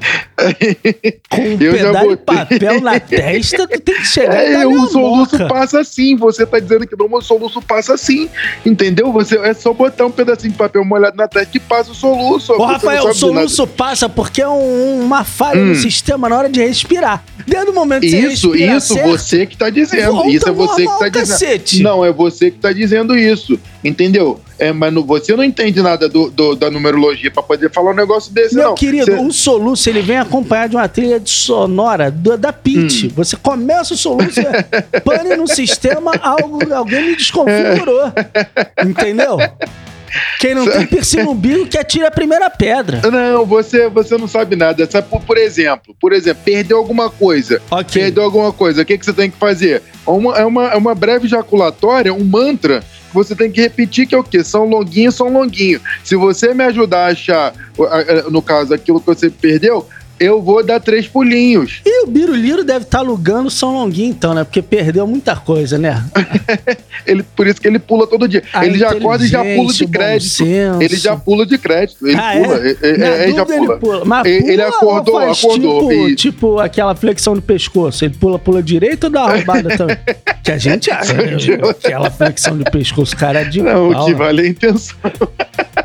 com 1.30 1.40
um 1.42 1.56
Eu 1.60 1.76
já 1.78 1.86
pedaço 1.86 2.08
de 2.10 2.16
papel 2.16 2.80
na 2.80 3.00
testa, 3.00 3.66
tu 3.68 3.80
tem 3.80 3.94
que 3.96 4.06
chegar 4.06 4.42
e 4.44 4.46
É, 4.54 4.58
dar 4.58 4.68
o 4.68 4.86
soluço 4.88 5.38
boca. 5.38 5.46
passa 5.48 5.80
assim. 5.80 6.16
Você 6.16 6.44
tá 6.46 6.58
dizendo 6.58 6.86
que 6.86 6.96
não, 6.96 7.08
mas 7.08 7.24
o 7.24 7.26
soluço 7.26 7.62
passa 7.62 7.94
assim. 7.94 8.28
Entendeu? 8.64 9.12
Você 9.12 9.36
é 9.38 9.54
só 9.54 9.72
botar 9.72 10.06
um 10.06 10.10
pedacinho 10.10 10.52
de 10.52 10.58
papel 10.58 10.84
molhado 10.84 11.16
na 11.16 11.26
testa 11.28 11.50
que 11.50 11.60
passa 11.60 11.90
o 11.92 11.94
soluço. 11.94 12.52
Ô, 12.52 12.56
Você 12.58 12.72
Rafael, 12.72 13.04
o 13.08 13.14
soluço 13.14 13.66
passa 13.66 14.08
porque 14.08 14.42
é 14.42 14.48
um- 14.48 15.00
uma 15.04 15.24
falha 15.24 15.60
no 15.64 15.72
Hum. 15.72 15.74
sistema 15.74 16.28
na 16.28 16.36
hora 16.36 16.48
de 16.48 16.60
respirar. 16.60 17.22
Desde 17.46 17.70
o 17.70 17.74
momento 17.74 18.00
que 18.02 18.10
você 18.10 18.18
Isso, 18.32 18.48
respira 18.50 18.76
isso, 18.78 18.94
certo, 18.94 19.08
você 19.10 19.46
que 19.46 19.56
tá 19.56 19.68
dizendo. 19.70 20.12
volta 20.12 20.30
isso 20.30 20.48
é 20.48 20.52
você 20.52 20.82
que 20.86 20.98
tá 20.98 21.08
dizendo. 21.08 21.28
cacete. 21.28 21.82
Não, 21.82 21.94
é 22.02 22.11
você 22.11 22.50
que 22.50 22.58
tá 22.58 22.73
dizendo 22.73 23.14
isso. 23.14 23.61
Entendeu? 23.85 24.41
É, 24.58 24.73
mas 24.73 24.94
você 24.94 25.37
não 25.37 25.44
entende 25.44 25.82
nada 25.82 26.08
do, 26.08 26.31
do- 26.31 26.55
da 26.56 26.70
numerologia 26.70 27.31
pra 27.31 27.43
poder 27.43 27.70
falar 27.70 27.91
um 27.91 27.94
negócio 27.94 28.32
desse, 28.32 28.55
Meu 28.55 28.69
não. 28.69 28.75
querido, 28.75 29.05
Cê- 29.05 29.12
o 29.19 29.31
soluço 29.31 29.91
ele 29.91 30.00
vem 30.00 30.17
acompanhado 30.17 30.70
de 30.70 30.76
uma 30.76 30.88
trilha 30.88 31.20
de 31.20 31.29
sonora 31.29 32.11
do- 32.11 32.38
da 32.38 32.49
Hum. 32.49 32.55
Pit. 32.62 33.08
Você 33.08 33.37
começa 33.37 33.93
o 33.93 33.96
soluço, 33.96 34.41
pane 35.05 35.37
no 35.37 35.46
sistema, 35.46 36.12
algo, 36.23 36.73
alguém 36.73 37.11
me 37.11 37.17
desconfigurou. 37.17 38.11
Entendeu? 38.82 39.37
Quem 40.38 40.55
não 40.55 40.69
tem 40.69 40.87
piercing 40.87 41.22
no 41.22 41.32
umbigo 41.32 41.66
que 41.66 41.78
atira 41.78 42.08
a 42.08 42.11
primeira 42.11 42.49
pedra. 42.50 43.00
Não, 43.11 43.44
você, 43.44 43.88
você 43.88 44.16
não 44.16 44.28
sabe 44.28 44.56
nada. 44.56 44.88
Sabe, 44.90 45.09
por, 45.09 45.21
por 45.23 45.37
exemplo, 45.37 45.94
por 46.00 46.12
exemplo, 46.12 46.42
perdeu 46.44 46.78
alguma 46.78 47.11
coisa. 47.11 47.61
Ok. 47.71 48.02
Perdeu 48.02 48.23
alguma 48.23 48.52
coisa. 48.52 48.83
O 48.83 48.85
que, 48.85 48.99
que 48.99 49.04
você 49.04 49.12
tem 49.12 49.30
que 49.30 49.38
fazer? 49.38 49.83
Uma, 50.06 50.37
é, 50.37 50.44
uma, 50.44 50.64
é 50.68 50.76
uma 50.76 50.94
breve 50.94 51.26
ejaculatória, 51.26 52.12
um 52.12 52.25
mantra 52.25 52.80
que 52.80 53.14
você 53.14 53.35
tem 53.35 53.50
que 53.50 53.61
repetir, 53.61 54.06
que 54.06 54.14
é 54.14 54.18
o 54.18 54.25
quê? 54.25 54.44
São 54.44 54.66
longuinho, 54.66 55.11
são 55.11 55.28
longuinho. 55.33 55.80
Se 56.02 56.16
você 56.16 56.52
me 56.52 56.64
ajudar 56.64 57.06
a 57.06 57.12
achar, 57.12 57.54
no 58.30 58.42
caso, 58.42 58.75
aquilo 58.75 59.00
que 59.00 59.06
você 59.06 59.30
perdeu, 59.30 59.88
eu 60.18 60.40
vou 60.42 60.64
dar 60.64 60.80
três 60.80 61.06
pulinhos. 61.09 61.80
E 61.85 62.04
o 62.04 62.06
Biruliro 62.06 62.64
deve 62.64 62.85
estar 62.85 62.99
alugando 63.00 63.50
São 63.50 63.73
Longuinho, 63.75 64.11
então, 64.11 64.35
né? 64.35 64.44
Porque 64.44 64.62
perdeu 64.62 65.06
muita 65.06 65.35
coisa, 65.37 65.76
né? 65.78 66.04
Ele, 67.06 67.23
por 67.23 67.47
isso 67.47 67.61
que 67.61 67.68
ele 67.68 67.78
pula 67.78 68.06
todo 68.06 68.26
dia. 68.26 68.42
A 68.52 68.64
ele 68.64 68.78
já 68.78 68.90
acorda 68.90 69.25
e 69.25 69.28
já 69.28 69.44
pula 69.44 69.73
de 69.73 69.87
crédito. 69.87 70.42
Ele 70.80 70.97
já 70.97 71.14
pula 71.16 71.44
de 71.44 71.59
crédito. 71.59 72.06
Ele 72.06 72.16
Ah, 72.16 72.33
pula. 72.42 72.56
é? 72.66 72.71
é- 72.71 72.76
é- 72.83 73.30
é, 73.30 73.33
já 73.33 73.44
dúvida, 73.44 73.47
pula. 73.47 73.73
Ele, 73.75 73.80
pula. 73.80 74.04
Mas 74.06 74.26
Ele- 74.26 74.52
ele 74.52 74.62
pula 74.64 74.92
ou 74.92 74.97
acordou, 74.97 75.18
acordou, 75.18 75.80
Tipo, 75.88 76.09
e- 76.09 76.14
tipo 76.16 76.59
aquela 76.61 76.94
flexão 76.94 77.35
do 77.35 77.42
pescoço. 77.42 78.04
Ele 78.06 78.14
pula, 78.18 78.38
pula 78.38 78.62
direito 78.62 79.04
ou 79.04 79.11
dá 79.11 79.25
uma 79.26 79.37
roubada 79.37 79.68
também? 79.76 79.99
Que 80.42 80.52
a 80.52 80.56
gente 80.59 80.90
acha. 80.90 81.12
né? 81.12 81.37
Aquela 81.68 82.11
flexão 82.11 82.56
do 82.56 82.64
pescoço, 82.71 83.14
cara, 83.16 83.40
é 83.42 83.44
de 83.44 83.61
Não, 83.62 83.92
pau, 83.92 84.02
o 84.02 84.04
que 84.06 84.12
né? 84.12 84.16
vale 84.16 84.42
a 84.42 84.47
intenção. 84.49 84.97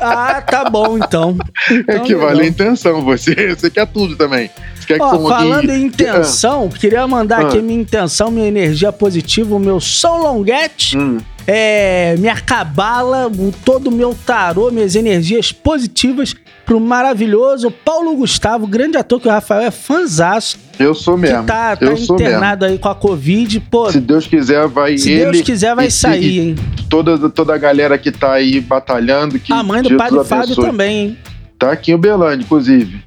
Ah, 0.00 0.40
tá 0.42 0.68
bom, 0.70 0.96
então. 0.98 1.36
É 1.70 1.74
Então, 1.74 2.02
que 2.04 2.14
vale 2.14 2.42
a 2.42 2.46
intenção. 2.46 3.02
Você, 3.02 3.54
você 3.54 3.70
quer 3.70 3.86
tudo 3.86 4.16
também. 4.16 4.50
Você 4.74 4.86
quer 4.86 4.94
que 4.98 5.02
Ó, 5.02 5.10
são 5.10 5.28
falando 5.28 5.70
em 5.70 5.82
intenção, 5.84 6.68
queria 6.68 7.06
mandar 7.06 7.40
Ah. 7.44 7.48
aqui 7.48 7.60
minha 7.60 7.80
intenção, 7.80 8.30
minha 8.30 8.46
energia 8.48 8.90
positiva, 8.92 9.54
o 9.54 9.58
meu 9.58 9.80
São 9.80 10.22
Longuete, 10.22 10.96
Hum. 10.96 11.18
é, 11.46 12.16
minha 12.18 12.36
cabala, 12.40 13.30
todo 13.64 13.88
o 13.88 13.92
meu 13.92 14.16
tarô, 14.26 14.70
minhas 14.70 14.94
energias 14.96 15.52
positivas 15.52 16.34
pro 16.64 16.80
maravilhoso 16.80 17.70
Paulo 17.70 18.16
Gustavo, 18.16 18.66
grande 18.66 18.96
ator 18.96 19.20
que 19.20 19.28
o 19.28 19.30
Rafael 19.30 19.62
é 19.62 19.70
fanzaço, 19.70 20.56
Eu 20.80 20.94
sou 20.94 21.14
que 21.14 21.20
mesmo. 21.22 21.44
tá, 21.44 21.76
tá 21.76 21.84
eu 21.86 21.96
sou 21.96 22.16
mesmo. 22.16 22.30
internado 22.30 22.64
aí 22.64 22.78
com 22.78 22.88
a 22.88 22.94
Covid. 22.94 23.60
Pô, 23.70 23.90
Se 23.92 24.00
Deus 24.00 24.26
quiser, 24.26 24.66
vai 24.66 24.96
se 24.98 25.10
ele. 25.12 25.30
Deus 25.32 25.40
quiser, 25.42 25.74
vai 25.74 25.90
sair, 25.90 26.38
hein? 26.40 26.56
Toda, 26.88 27.28
toda 27.28 27.54
a 27.54 27.58
galera 27.58 27.96
que 27.98 28.10
tá 28.10 28.32
aí 28.32 28.60
batalhando. 28.60 29.38
Que 29.38 29.52
A 29.52 29.62
mãe 29.62 29.82
do 29.82 29.96
Padre 29.96 30.24
Fábio 30.24 30.56
também, 30.56 30.96
hein? 31.08 31.18
Tá 31.58 31.72
aqui 31.72 31.92
em 31.92 31.94
Uberlândia, 31.94 32.42
inclusive. 32.44 33.02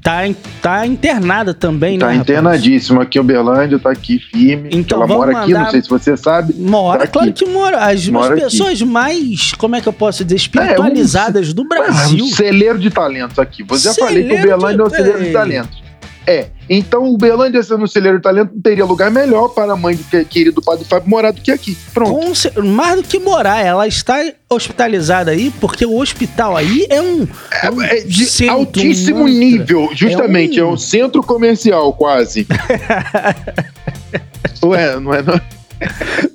tá, 0.00 0.20
tá 0.62 0.86
internada 0.86 1.52
também, 1.52 1.98
Tá 1.98 2.06
né? 2.06 2.12
rapaz? 2.12 2.22
internadíssima 2.30 3.02
aqui 3.02 3.18
em 3.18 3.20
Uberlândia, 3.20 3.76
tá 3.80 3.90
aqui 3.90 4.20
firme. 4.20 4.68
Então 4.72 4.98
ela 5.02 5.06
mora 5.08 5.38
aqui, 5.40 5.52
não 5.52 5.68
sei 5.68 5.82
se 5.82 5.88
você 5.88 6.16
sabe. 6.16 6.54
Mora, 6.56 7.00
Tá 7.00 7.06
claro 7.08 7.30
aqui. 7.30 7.44
que 7.44 7.50
mora. 7.50 7.78
As, 7.84 8.06
Mora 8.08 8.26
as 8.26 8.32
aqui. 8.42 8.42
pessoas 8.52 8.80
mais, 8.82 9.52
como 9.54 9.74
é 9.74 9.80
que 9.80 9.88
eu 9.88 9.92
posso 9.92 10.24
dizer, 10.24 10.36
espiritualizadas 10.36 11.52
do 11.52 11.62
É 11.62 11.66
Brasil. 11.66 12.24
um 12.24 12.28
celeiro 12.28 12.78
de 12.78 12.88
talentos 12.90 13.36
aqui. 13.40 13.64
Você 13.64 13.88
já 13.88 13.94
falei 13.94 14.22
que 14.28 14.34
Uberlândia 14.34 14.82
é 14.82 14.84
um 14.84 14.88
de- 14.88 14.94
celeiro 14.96 15.18
de 15.18 15.26
Ei. 15.26 15.32
talentos. 15.32 15.85
É. 16.26 16.46
Então, 16.68 17.04
o 17.04 17.14
Uberlândia 17.14 17.62
sendo 17.62 17.84
um 17.84 17.86
celeiro 17.86 18.20
não 18.34 18.46
teria 18.60 18.84
lugar 18.84 19.08
melhor 19.12 19.50
para 19.50 19.74
a 19.74 19.76
mãe 19.76 19.94
do 19.94 20.02
que- 20.02 20.24
querido 20.24 20.60
padre 20.60 20.84
Fábio 20.84 21.08
morar 21.08 21.30
do 21.30 21.40
que 21.40 21.52
aqui. 21.52 21.78
Pronto. 21.94 22.12
Com 22.54 22.62
mais 22.62 22.96
do 22.96 23.04
que 23.04 23.20
morar, 23.20 23.64
ela 23.64 23.86
está 23.86 24.20
hospitalizada 24.50 25.30
aí, 25.30 25.52
porque 25.60 25.86
o 25.86 25.96
hospital 26.00 26.56
aí 26.56 26.84
é 26.90 27.00
um. 27.00 27.22
um 27.22 27.82
É 27.82 28.00
de 28.00 28.26
centro, 28.26 28.54
altíssimo 28.56 29.20
um 29.24 29.28
nível, 29.28 29.88
justamente. 29.94 30.58
É 30.58 30.62
É 30.62 30.64
um- 30.64 30.72
um, 30.72 30.76
centro 30.76 31.22
comercial, 31.22 31.92
quase. 31.92 32.44
Ué, 34.64 34.98
não 34.98 35.14
é? 35.14 35.22
Não. 35.22 35.40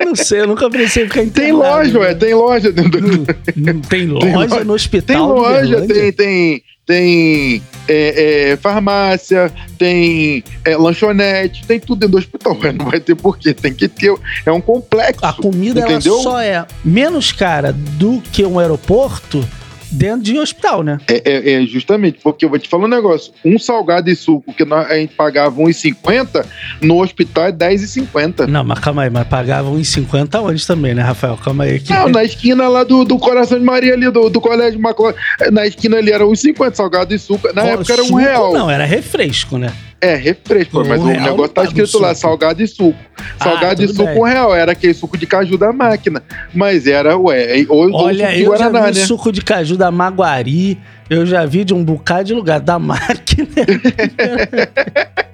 Não 0.05 0.15
sei, 0.15 0.41
eu 0.41 0.47
nunca 0.47 0.69
pensei 0.69 1.03
em 1.03 1.07
ficar 1.07 1.21
Tem 1.21 1.27
internado. 1.49 1.57
loja, 1.57 1.99
ué, 1.99 2.13
tem 2.13 2.33
loja 2.33 2.71
dentro 2.71 3.01
do. 3.01 3.25
Não 3.55 3.81
tem 3.89 4.05
loja 4.07 4.63
no 4.63 4.73
hospital. 4.73 5.17
Tem 5.17 5.41
loja, 5.41 5.81
tem, 5.87 6.11
tem, 6.13 6.63
tem 6.91 7.63
é, 7.87 8.51
é, 8.51 8.57
farmácia, 8.57 9.49
tem 9.77 10.43
é, 10.65 10.75
lanchonete, 10.75 11.65
tem 11.65 11.79
tudo 11.79 11.99
dentro 11.99 12.11
do 12.11 12.17
hospital. 12.17 12.57
Não 12.77 12.85
vai 12.85 12.99
ter 12.99 13.15
porquê, 13.15 13.53
tem 13.53 13.73
que 13.73 13.87
ter. 13.87 14.13
É 14.45 14.51
um 14.51 14.59
complexo. 14.59 15.25
A 15.25 15.31
comida 15.31 15.79
ela 15.79 15.93
Entendeu? 15.93 16.19
só 16.19 16.37
é 16.41 16.65
menos 16.83 17.31
cara 17.31 17.71
do 17.71 18.21
que 18.33 18.43
um 18.43 18.59
aeroporto 18.59 19.47
dentro 19.91 20.21
de 20.23 20.39
hospital, 20.39 20.83
né? 20.83 20.97
É, 21.07 21.21
é- 21.25 21.53
é 21.53 21.65
justamente, 21.65 22.19
porque 22.23 22.45
eu 22.45 22.49
vou 22.49 22.57
te 22.57 22.69
falar 22.69 22.85
um 22.85 22.89
negócio: 22.89 23.33
um 23.43 23.59
salgado 23.59 24.09
e 24.09 24.15
suco 24.15 24.53
que 24.53 24.63
nós, 24.65 24.89
a 24.89 24.95
gente 24.95 25.13
pagava 25.15 25.55
R$1,50, 25.61 26.45
no 26.81 27.01
hospital 27.01 27.45
é 27.45 27.47
R$10,50. 27.47 28.47
Não, 28.47 28.63
mas 28.63 28.79
calma 28.79 29.03
aí, 29.03 29.09
mas 29.09 29.27
pagavam 29.27 29.77
em 29.79 29.83
50 29.83 30.41
onde 30.41 30.65
também, 30.65 30.93
né, 30.93 31.01
Rafael? 31.01 31.37
Calma 31.37 31.65
aí. 31.65 31.79
Que... 31.79 31.93
Não, 31.93 32.07
na 32.09 32.23
esquina 32.23 32.67
lá 32.67 32.83
do, 32.83 33.03
do 33.03 33.17
Coração 33.19 33.59
de 33.59 33.65
Maria, 33.65 33.93
ali, 33.93 34.09
do, 34.09 34.29
do 34.29 34.39
Colégio 34.41 34.79
Macló, 34.79 35.13
na 35.51 35.67
esquina 35.67 35.97
ali 35.97 36.11
era 36.11 36.23
R$1,50, 36.23 36.73
salgado 36.75 37.13
e 37.13 37.19
suco. 37.19 37.53
Na 37.53 37.63
Ó, 37.63 37.67
época 37.67 37.93
era 37.93 38.03
um 38.03 38.15
real. 38.15 38.53
Não, 38.53 38.69
era 38.69 38.85
refresco, 38.85 39.57
né? 39.57 39.71
É, 40.01 40.15
refresco, 40.15 40.81
Um 40.81 40.87
mas 40.87 40.99
o 40.99 41.05
negócio 41.05 41.47
tá 41.49 41.61
paga 41.61 41.67
escrito 41.67 41.99
lá, 41.99 42.15
salgado 42.15 42.63
e 42.63 42.67
suco. 42.67 42.97
Ah, 43.39 43.43
Salgado 43.43 43.83
e 43.83 43.87
tudo 43.87 43.97
suco 43.97 44.09
bem. 44.09 44.19
um 44.19 44.23
real, 44.23 44.55
era 44.55 44.71
aquele 44.71 44.95
suco 44.95 45.15
de 45.15 45.27
caju 45.27 45.59
da 45.59 45.71
máquina. 45.71 46.23
Mas 46.53 46.87
era, 46.87 47.15
ué, 47.15 47.63
ou, 47.69 47.91
ou 47.91 48.05
Olha, 48.05 48.25
suco 48.25 48.35
de 48.37 48.41
eu 48.41 48.47
Guaraná, 48.49 48.79
já 48.79 48.91
vi 48.91 48.99
né? 48.99 49.05
suco 49.05 49.31
de 49.31 49.41
caju 49.41 49.77
da 49.77 49.91
Maguari, 49.91 50.79
eu 51.07 51.23
já 51.23 51.45
vi 51.45 51.63
de 51.63 51.73
um 51.75 51.83
bocado 51.83 52.23
de 52.23 52.33
lugar 52.33 52.59
da 52.59 52.77
máquina. 52.79 53.47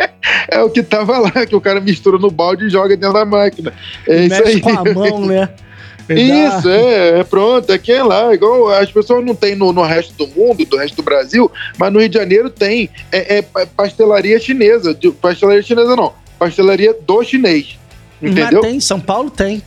É 0.50 0.62
o 0.62 0.70
que 0.70 0.84
tava 0.84 1.18
lá, 1.20 1.46
que 1.46 1.56
o 1.56 1.62
cara 1.62 1.80
mistura 1.80 2.18
no 2.18 2.30
balde 2.30 2.66
e 2.66 2.70
joga 2.70 2.96
dentro 2.98 3.14
da 3.14 3.26
máquina. 3.26 3.72
É 4.08 4.26
isso 4.26 4.36
mexe 4.36 4.56
aí. 4.56 4.62
com 4.62 4.70
a 4.72 4.94
mão, 4.94 5.26
né? 5.26 5.50
Isso, 6.10 6.70
é, 6.70 7.20
é 7.20 7.24
pronto, 7.24 7.72
é 7.72 7.78
que 7.78 7.92
é 7.92 8.02
lá, 8.04 8.34
igual 8.34 8.70
as 8.70 8.90
pessoas 8.92 9.26
não 9.26 9.36
tem 9.36 9.56
no, 9.56 9.74
no 9.74 9.82
resto 9.84 10.14
do 10.14 10.28
mundo, 10.28 10.64
do 10.66 10.78
resto 10.78 10.96
do 10.96 11.04
Brasil, 11.04 11.52
mas 11.78 11.92
no 11.92 12.00
Rio 12.00 12.08
de 12.10 12.18
Janeiro 12.18 12.50
tem, 12.50 12.90
é, 13.12 13.38
é 13.38 13.42
pa- 13.42 13.66
pastelaria 13.76 14.40
chinesa, 14.40 14.94
de- 14.94 15.12
pastelaria 15.12 15.62
chinesa 15.62 15.96
não, 15.96 16.14
pastelaria 16.40 16.94
do 17.06 17.24
chinês, 17.24 17.78
entendeu? 18.22 18.62
Mas 18.62 18.72
tem, 18.72 18.80
São 18.80 19.00
Paulo 19.00 19.30
tem. 19.30 19.62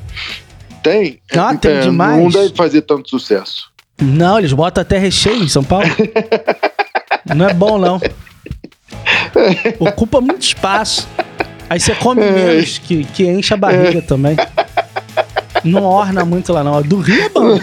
Tem. 0.82 1.18
Ah, 1.37 1.54
tem 1.54 1.73
É, 1.73 1.80
demais. 1.80 2.23
Não 2.23 2.30
deve 2.30 2.54
fazer 2.54 2.80
tanto 2.82 3.11
sucesso. 3.11 3.70
Não, 4.00 4.38
eles 4.38 4.52
botam 4.54 4.80
até 4.80 4.97
recheio 4.97 5.42
em 5.42 5.49
São 5.49 5.62
Paulo. 5.62 5.85
não 7.37 7.47
é 7.49 7.52
bom, 7.52 7.76
não. 7.78 8.00
Ocupa 9.78 10.20
muito 10.20 10.42
espaço. 10.42 11.06
Aí 11.68 11.78
você 11.78 11.94
come 11.94 12.23
É. 12.23 12.30
menos, 12.32 12.78
que, 12.78 13.04
que 13.04 13.25
enche 13.26 13.54
a 13.54 13.56
barriga 13.56 14.02
também. 14.02 14.37
Não 15.64 15.83
orna 15.85 16.25
muito 16.25 16.52
lá, 16.52 16.62
não. 16.64 16.81
Do 16.83 16.99
Rio 17.00 17.23
é 17.25 17.29
bom. 17.29 17.59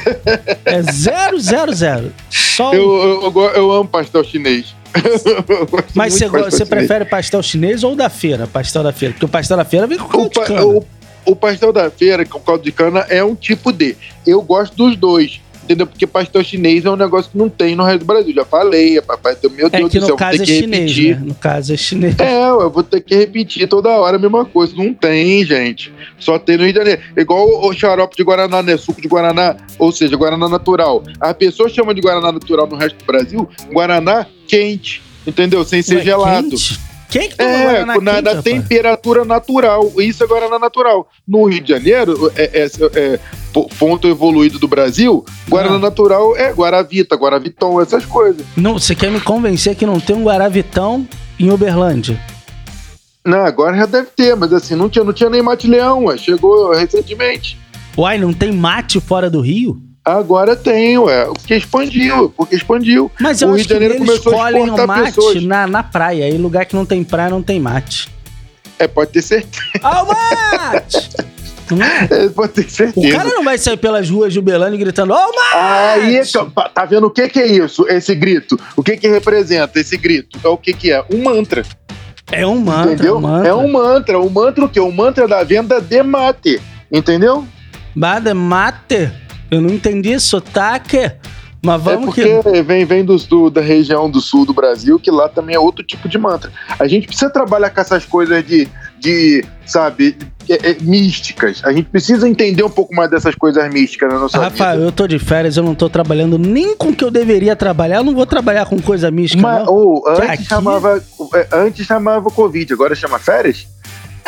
É 0.66 0.82
zero, 0.84 1.40
zero, 1.40 1.74
zero. 1.74 2.14
Só 2.30 2.74
Eu, 2.74 2.82
eu, 3.24 3.34
eu, 3.36 3.42
eu 3.56 3.72
amo 3.72 3.88
pastel 3.88 4.24
chinês. 4.24 4.76
Mas 5.94 6.14
você, 6.14 6.26
de 6.26 6.32
você 6.32 6.66
prefere 6.66 7.06
pastel 7.06 7.42
chinês 7.44 7.84
ou 7.84 7.96
da 7.96 8.10
feira? 8.10 8.48
Pastel 8.48 8.84
da 8.84 8.92
feira. 8.94 9.14
Porque 9.14 9.26
o 9.26 9.30
pastel 9.30 9.58
da 9.58 9.66
feira 9.66 9.86
vem 9.88 9.98
com 9.98 10.06
O, 10.06 10.10
caldo 10.10 10.30
de 10.30 10.40
pa- 10.40 10.46
cana. 10.46 10.66
o- 10.66 10.86
o 11.26 11.36
pastel 11.36 11.74
da 11.74 11.90
feira 11.92 12.26
com 12.26 12.40
caldo 12.40 12.64
de 12.64 12.72
cana 12.72 13.06
é 13.10 13.24
um 13.24 13.36
tipo 13.36 13.72
de. 13.72 13.96
Eu 14.26 14.42
gosto 14.42 14.76
dos 14.76 14.96
dois. 14.96 15.42
Entendeu? 15.68 15.86
Porque 15.86 16.08
pastel 16.08 16.42
chinês 16.46 16.86
é 16.86 16.90
um 16.90 16.96
negócio 16.96 17.30
que 17.30 17.38
não 17.38 17.50
tem 17.50 17.76
no 17.76 17.84
resto 17.84 18.00
do 18.00 18.06
Brasil. 18.06 18.34
Já 18.34 18.46
falei, 18.46 19.02
papai, 19.02 19.36
meu 19.52 19.68
É 19.68 19.70
Deus 19.70 19.92
que 19.92 20.00
do 20.00 20.06
céu, 20.06 20.16
no 20.16 20.18
caso 20.18 20.42
é 20.42 20.46
que 20.46 20.60
chinês, 20.60 20.92
repetir. 20.92 21.20
né? 21.20 21.26
No 21.26 21.36
caso 21.36 21.74
é 21.74 21.78
chinês. 21.78 22.20
É, 22.20 22.46
eu 22.48 22.70
vou 22.70 22.84
ter 22.84 23.02
que 23.02 23.14
repetir 23.14 23.68
toda 23.68 23.90
hora 23.90 24.16
a 24.16 24.20
mesma 24.20 24.46
coisa. 24.46 24.74
Não 24.78 24.94
tem, 24.94 25.44
gente. 25.44 25.92
Só 26.18 26.40
tem 26.40 26.56
no 26.56 26.64
Rio 26.64 26.72
de 26.72 26.80
Janeiro. 26.80 27.02
Igual 27.18 27.66
o, 27.68 27.74
xarope 27.74 28.16
de 28.16 28.24
Guaraná, 28.24 28.64
né? 28.64 28.78
Suco 28.78 29.02
de 29.02 29.10
Guaraná, 29.10 29.58
ou 29.78 29.92
seja, 29.92 30.16
Guaraná 30.16 30.48
natural. 30.48 31.04
As 31.20 31.34
pessoas 31.34 31.74
chamam 31.74 31.94
de 31.94 32.00
Guaraná 32.00 32.32
natural 32.32 32.66
no 32.66 32.78
resto 32.78 32.96
do 32.98 33.06
Brasil 33.06 33.50
Guaraná 33.74 34.26
quente, 34.48 35.02
entendeu? 35.28 35.66
Sem 35.66 35.82
ser 35.82 35.98
Ué, 35.98 36.04
gelado. 36.04 36.50
quente? 36.50 36.80
Quem 37.10 37.24
é 37.24 37.28
que 37.30 37.38
toma 37.38 37.50
É, 37.50 37.64
Guaraná 37.64 37.96
na, 37.96 38.02
na 38.02 38.12
rapaz? 38.32 38.44
temperatura 38.44 39.24
natural. 39.26 39.92
Isso 40.00 40.24
é 40.24 40.28
Guaraná 40.28 40.60
natural. 40.60 41.08
No 41.28 41.46
Rio 41.46 41.62
de 41.62 41.70
Janeiro, 41.70 42.32
é, 42.36 42.64
é- 42.64 42.70
é 42.96 43.20
po- 43.54 43.70
ponto 43.80 44.08
evoluído 44.08 44.60
do 44.60 44.68
Brasil, 44.68 45.24
Guaraná 45.50 45.76
Ah. 45.76 45.80
natural 45.80 46.36
é 46.36 46.52
Guaravita, 46.52 47.16
Guaraviton, 47.16 47.82
essas 47.82 48.06
coisas. 48.06 48.46
Não, 48.58 48.78
você 48.78 48.94
quer 48.94 49.10
me 49.10 49.22
convencer 49.22 49.76
que 49.76 49.86
não 49.86 50.00
tem 50.00 50.16
um 50.16 50.24
Guaravitão 50.26 51.08
em 51.40 51.50
Uberlândia? 51.50 52.20
Não, 53.26 53.46
agora 53.46 53.76
já 53.78 53.86
deve 53.86 54.08
ter, 54.16 54.36
mas 54.36 54.52
assim, 54.54 54.76
não 54.76 54.90
tinha, 54.90 55.04
não 55.04 55.12
tinha 55.14 55.30
nem 55.30 55.42
mate 55.42 55.68
leão, 55.68 56.06
chegou 56.18 56.72
recentemente. 56.74 57.58
Uai, 57.98 58.18
não 58.18 58.32
tem 58.34 58.52
mate 58.52 59.00
fora 59.00 59.30
do 59.30 59.42
Rio? 59.42 59.78
Agora 60.08 60.56
tem, 60.56 60.98
ué, 60.98 61.26
porque 61.26 61.56
expandiu, 61.56 62.30
porque 62.38 62.56
expandiu. 62.56 63.12
Mas 63.20 63.42
eu 63.42 63.50
O 63.50 63.52
acho 63.52 63.58
Rio 63.60 63.68
que 63.68 63.74
Janeiro 63.74 63.94
eles 63.96 64.08
começou 64.08 64.32
a 64.34 64.36
colhem 64.38 64.70
o 64.70 64.88
mate 64.88 65.04
pessoas. 65.16 65.44
na, 65.44 65.68
na 65.68 65.84
praia. 65.84 66.24
Aí 66.26 66.38
lugar 66.38 66.66
que 66.66 66.76
não 66.78 66.86
tem 66.86 67.04
praia 67.04 67.30
não 67.30 67.44
tem 67.44 67.60
mate. 67.60 68.10
É, 68.80 68.88
pode 68.88 69.12
ter 69.12 69.22
certeza. 69.22 69.64
Ó 69.84 70.04
o 70.04 70.08
mate! 70.08 71.10
É? 71.70 72.26
É, 72.26 72.30
pode 72.30 72.54
ter 72.54 72.66
O 72.66 72.70
certeza. 72.70 73.18
cara 73.18 73.30
não 73.32 73.44
vai 73.44 73.58
sair 73.58 73.76
pelas 73.76 74.10
ruas 74.10 74.32
de 74.32 74.40
Uberlândia 74.40 74.78
gritando, 74.80 75.12
ó 75.12 75.18
o 75.30 75.36
mate! 75.36 76.00
Aí, 76.00 76.22
tá- 76.56 76.70
tá 76.70 76.86
vendo 76.86 77.08
o 77.08 77.12
que 77.12 77.28
que 77.28 77.40
é 77.42 77.46
isso, 77.48 77.86
esse 77.90 78.16
grito? 78.16 78.58
O 78.78 78.82
que 78.82 78.96
que 78.96 79.10
representa 79.10 79.78
esse 79.78 79.98
grito? 79.98 80.40
É 80.42 80.48
o 80.48 80.56
que 80.58 80.72
que 80.72 80.90
é? 80.94 81.04
Um 81.12 81.22
mantra. 81.24 81.66
É 82.32 82.48
um 82.48 82.60
mantra, 82.62 82.94
entendeu? 82.94 83.18
um 83.18 83.22
mantra. 83.22 83.50
É 83.50 83.54
um 83.54 83.70
mantra. 83.72 84.20
O 84.20 84.30
mantra 84.30 84.64
o 84.64 84.70
quê? 84.70 84.80
O 84.80 84.90
mantra 84.92 85.28
da 85.28 85.44
venda 85.44 85.82
de 85.82 86.02
mate. 86.02 86.62
Entendeu? 86.90 87.46
Bada 87.94 88.34
mate? 88.34 89.12
Eu 89.50 89.62
não 89.62 89.70
entendi 89.70 90.20
sotaque. 90.20 91.12
Mas 91.64 91.82
é 91.82 91.84
vamos 91.84 92.06
porque 92.06 92.42
que... 92.42 92.62
vem, 92.62 92.86
vem 92.86 93.04
do, 93.04 93.18
do- 93.18 93.50
da 93.50 93.62
região 93.62 94.10
do 94.10 94.22
sul 94.22 94.46
do 94.46 94.54
Brasil, 94.54 95.00
que 95.00 95.10
lá 95.10 95.28
também 95.28 95.56
é 95.56 95.60
outro 95.60 95.84
tipo 95.84 96.08
de 96.08 96.18
mantra. 96.18 96.52
A 96.78 96.88
gente 96.88 97.08
precisa 97.08 97.32
trabalhar 97.32 97.72
com 97.72 97.82
essas 97.82 98.06
coisas 98.06 98.46
de, 98.46 98.68
de 99.00 99.44
sabe, 99.66 100.16
é- 100.48 100.72
é, 100.72 100.78
místicas. 100.80 101.62
A 101.66 101.74
gente 101.74 101.90
precisa 101.90 102.30
entender 102.30 102.62
um 102.64 102.70
pouco 102.70 102.94
mais 102.94 103.10
dessas 103.10 103.34
coisas 103.34 103.68
místicas 103.74 104.08
na 104.14 104.20
nossa 104.20 104.38
Rafael, 104.40 104.74
vida. 104.78 104.88
eu 104.88 104.92
tô 104.92 105.08
de 105.08 105.18
férias, 105.18 105.58
eu 105.58 105.64
não 105.64 105.74
tô 105.74 105.90
trabalhando 105.90 106.38
nem 106.38 106.78
com 106.78 106.90
o 106.90 106.96
que 106.96 107.04
eu 107.04 107.10
deveria 107.12 107.56
trabalhar. 107.56 107.98
Eu 107.98 108.04
não 108.04 108.14
vou 108.14 108.28
trabalhar 108.28 108.66
com 108.68 108.80
coisa 108.80 109.10
mística, 109.10 109.42
Mas, 109.42 109.66
não. 109.66 109.74
ou, 109.74 110.08
antes, 110.08 110.30
aqui- 110.30 110.44
chamava, 110.46 111.04
é, 111.34 111.48
antes 111.54 111.86
chamava 111.88 112.30
Covid, 112.30 112.72
agora 112.72 112.94
chama 112.94 113.18
férias? 113.18 113.68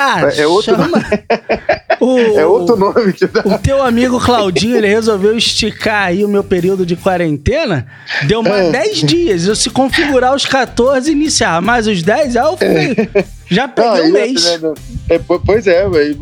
Ah, 0.01 0.22
é 0.36 0.48
outro 0.48 0.75
chama... 0.75 0.89
o, 2.00 2.18
É 2.39 2.46
outro 2.46 2.77
nome. 2.77 3.13
O 3.46 3.58
teu 3.60 3.84
amigo 3.84 4.20
Claudinho, 4.20 4.77
ele 4.77 4.88
resolveu 4.88 5.36
esticar 5.38 6.08
aí 6.08 6.24
o 6.24 6.27
meu 6.29 6.44
período 6.44 6.86
de 6.86 6.96
quarentena. 6.96 7.86
Deu 8.24 8.41
mais 8.41 8.68
É. 8.68 8.72
10 8.72 8.98
dias. 9.03 9.46
Eu 9.46 9.56
se 9.56 9.70
configurar 9.70 10.34
os 10.34 10.46
14 10.46 11.10
e 11.10 11.13
iniciar 11.13 11.62
mais 11.62 11.86
os 11.88 12.01
10, 12.01 12.36
aí 12.38 12.44
eu 12.46 12.58
fui- 12.58 13.25
já 13.50 13.68
peguei 13.68 14.01
Não, 14.03 14.08
um 14.10 14.12
mês. 14.13 14.44
né, 14.46 14.58
não- 14.62 14.74
é, 15.10 15.20
po- 15.20 15.39
pois 15.46 15.68
é, 15.68 15.88
velho. 15.89 16.18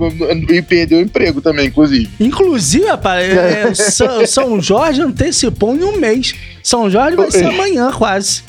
E 0.50 0.62
perdeu 0.62 0.98
o 1.00 1.02
emprego 1.02 1.42
também, 1.42 1.68
inclusive. 1.68 2.10
Inclusive, 2.20 2.86
rapaz, 2.86 3.26
é, 3.30 3.74
São, 3.76 4.26
São 4.26 4.62
Jorge 4.62 5.02
antecipou 5.02 5.76
em 5.76 5.84
um 5.84 5.98
mês. 5.98 6.34
São 6.64 6.90
Jorge 6.90 7.16
vai 7.16 7.30
ser 7.30 7.46
amanhã, 7.46 7.92
quase. 7.92 8.42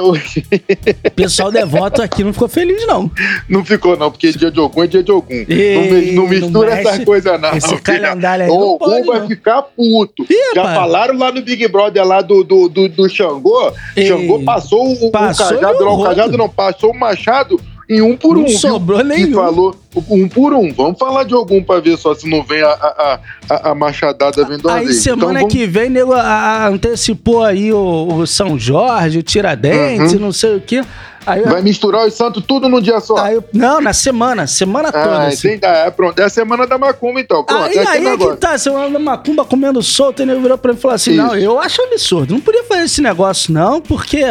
O- 0.00 0.12
O 0.12 0.18
pessoal 1.14 1.50
devoto 1.50 2.02
aqui 2.02 2.24
não 2.24 2.32
ficou 2.32 2.48
feliz, 2.48 2.86
não. 2.86 3.10
Não 3.48 3.64
ficou, 3.64 3.96
não, 3.96 4.10
porque 4.10 4.30
dia 4.32 4.50
de 4.50 4.58
algum 4.60 4.82
é 4.82 4.86
dia 4.86 5.02
de 5.02 5.10
algum. 5.10 5.34
Ei, 5.34 6.12
não, 6.14 6.22
não 6.22 6.28
mistura 6.30 6.70
não 6.70 6.76
essa 6.78 7.04
coisa, 7.04 7.38
não. 7.38 7.54
Esse 7.54 7.68
filha. 7.68 7.80
calendário 7.80 8.44
aí 8.44 8.50
algum 8.50 8.78
pode, 8.78 9.06
vai 9.06 9.20
não. 9.20 9.28
ficar 9.28 9.62
puto. 9.62 10.24
Ih, 10.30 10.54
Já 10.54 10.64
falaram 10.74 11.16
lá 11.18 11.32
no 11.32 11.42
Big 11.42 11.66
Brother 11.68 12.04
lá 12.04 12.20
do, 12.20 12.42
do, 12.44 12.68
do, 12.68 12.88
do 12.88 13.08
Xangô. 13.08 13.72
Ei, 13.96 14.06
Xangô 14.06 14.40
passou 14.44 14.86
o, 14.86 15.06
o 15.06 15.10
passou 15.10 15.48
cajado, 15.58 15.78
no 15.78 15.84
não, 15.84 16.00
o 16.00 16.04
cajado 16.04 16.38
não, 16.38 16.48
passou 16.48 16.90
o 16.92 16.98
machado 16.98 17.60
em 17.88 18.02
um 18.02 18.16
por 18.16 18.36
Não 18.36 18.42
um. 18.42 18.46
viu? 18.46 18.58
sobrou 18.58 18.98
Que 18.98 19.04
nenhum. 19.04 19.34
falou 19.34 19.74
um 20.10 20.28
por 20.28 20.52
um. 20.52 20.72
Vamos 20.72 20.98
falar 20.98 21.24
de 21.24 21.32
algum 21.34 21.62
pra 21.62 21.80
ver 21.80 21.96
só 21.96 22.14
se 22.14 22.28
não 22.28 22.42
vem 22.42 22.60
a, 22.62 22.68
a, 22.70 23.20
a, 23.48 23.70
a 23.70 23.74
machadada 23.74 24.44
vindo 24.44 24.68
Aí 24.68 24.84
vez. 24.86 24.98
semana 25.02 25.22
então, 25.40 25.48
vamos... 25.48 25.52
que 25.54 25.66
vem, 25.66 25.88
nego 25.88 26.12
antecipou 26.12 27.42
aí 27.42 27.72
o, 27.72 28.08
o 28.14 28.26
São 28.26 28.58
Jorge, 28.58 29.18
o 29.18 29.22
Tiradentes, 29.22 30.12
Uhum. 30.12 30.20
não 30.20 30.32
sei 30.32 30.56
o 30.56 30.60
quê. 30.60 30.82
Aí, 31.26 31.42
Vai 31.42 31.60
misturar 31.60 32.06
os 32.06 32.14
santos 32.14 32.42
tudo 32.46 32.68
num 32.70 32.80
dia 32.80 33.00
só. 33.00 33.26
eu- 33.28 33.44
não, 33.52 33.80
na 33.82 33.92
semana, 33.92 34.46
semana 34.46 34.90
toda. 34.90 35.04
ah, 35.04 35.26
assim. 35.26 35.48
entendi. 35.48 35.66
Ah, 35.66 35.84
é, 35.86 35.90
pronto. 35.90 36.18
É 36.18 36.24
a 36.24 36.28
semana 36.30 36.66
da 36.66 36.78
macumba, 36.78 37.20
então. 37.20 37.44
Pronto, 37.44 37.64
Aí, 37.64 37.76
é 37.76 37.86
aí 37.86 38.06
é 38.06 38.16
que 38.16 38.36
tá, 38.36 38.56
semana 38.56 38.88
da 38.88 38.98
macumba 38.98 39.44
comendo 39.44 39.82
solto, 39.82 40.22
e 40.22 40.26
nego 40.26 40.40
virou 40.40 40.56
pra 40.56 40.72
mim 40.72 40.78
e 40.78 40.80
falou 40.80 40.94
assim: 40.94 41.10
Isso. 41.12 41.22
não, 41.22 41.36
eu 41.36 41.58
acho 41.60 41.82
absurdo, 41.82 42.32
não 42.32 42.40
podia 42.40 42.64
fazer 42.64 42.84
esse 42.84 43.02
negócio, 43.02 43.52
não, 43.52 43.78
porque. 43.80 44.24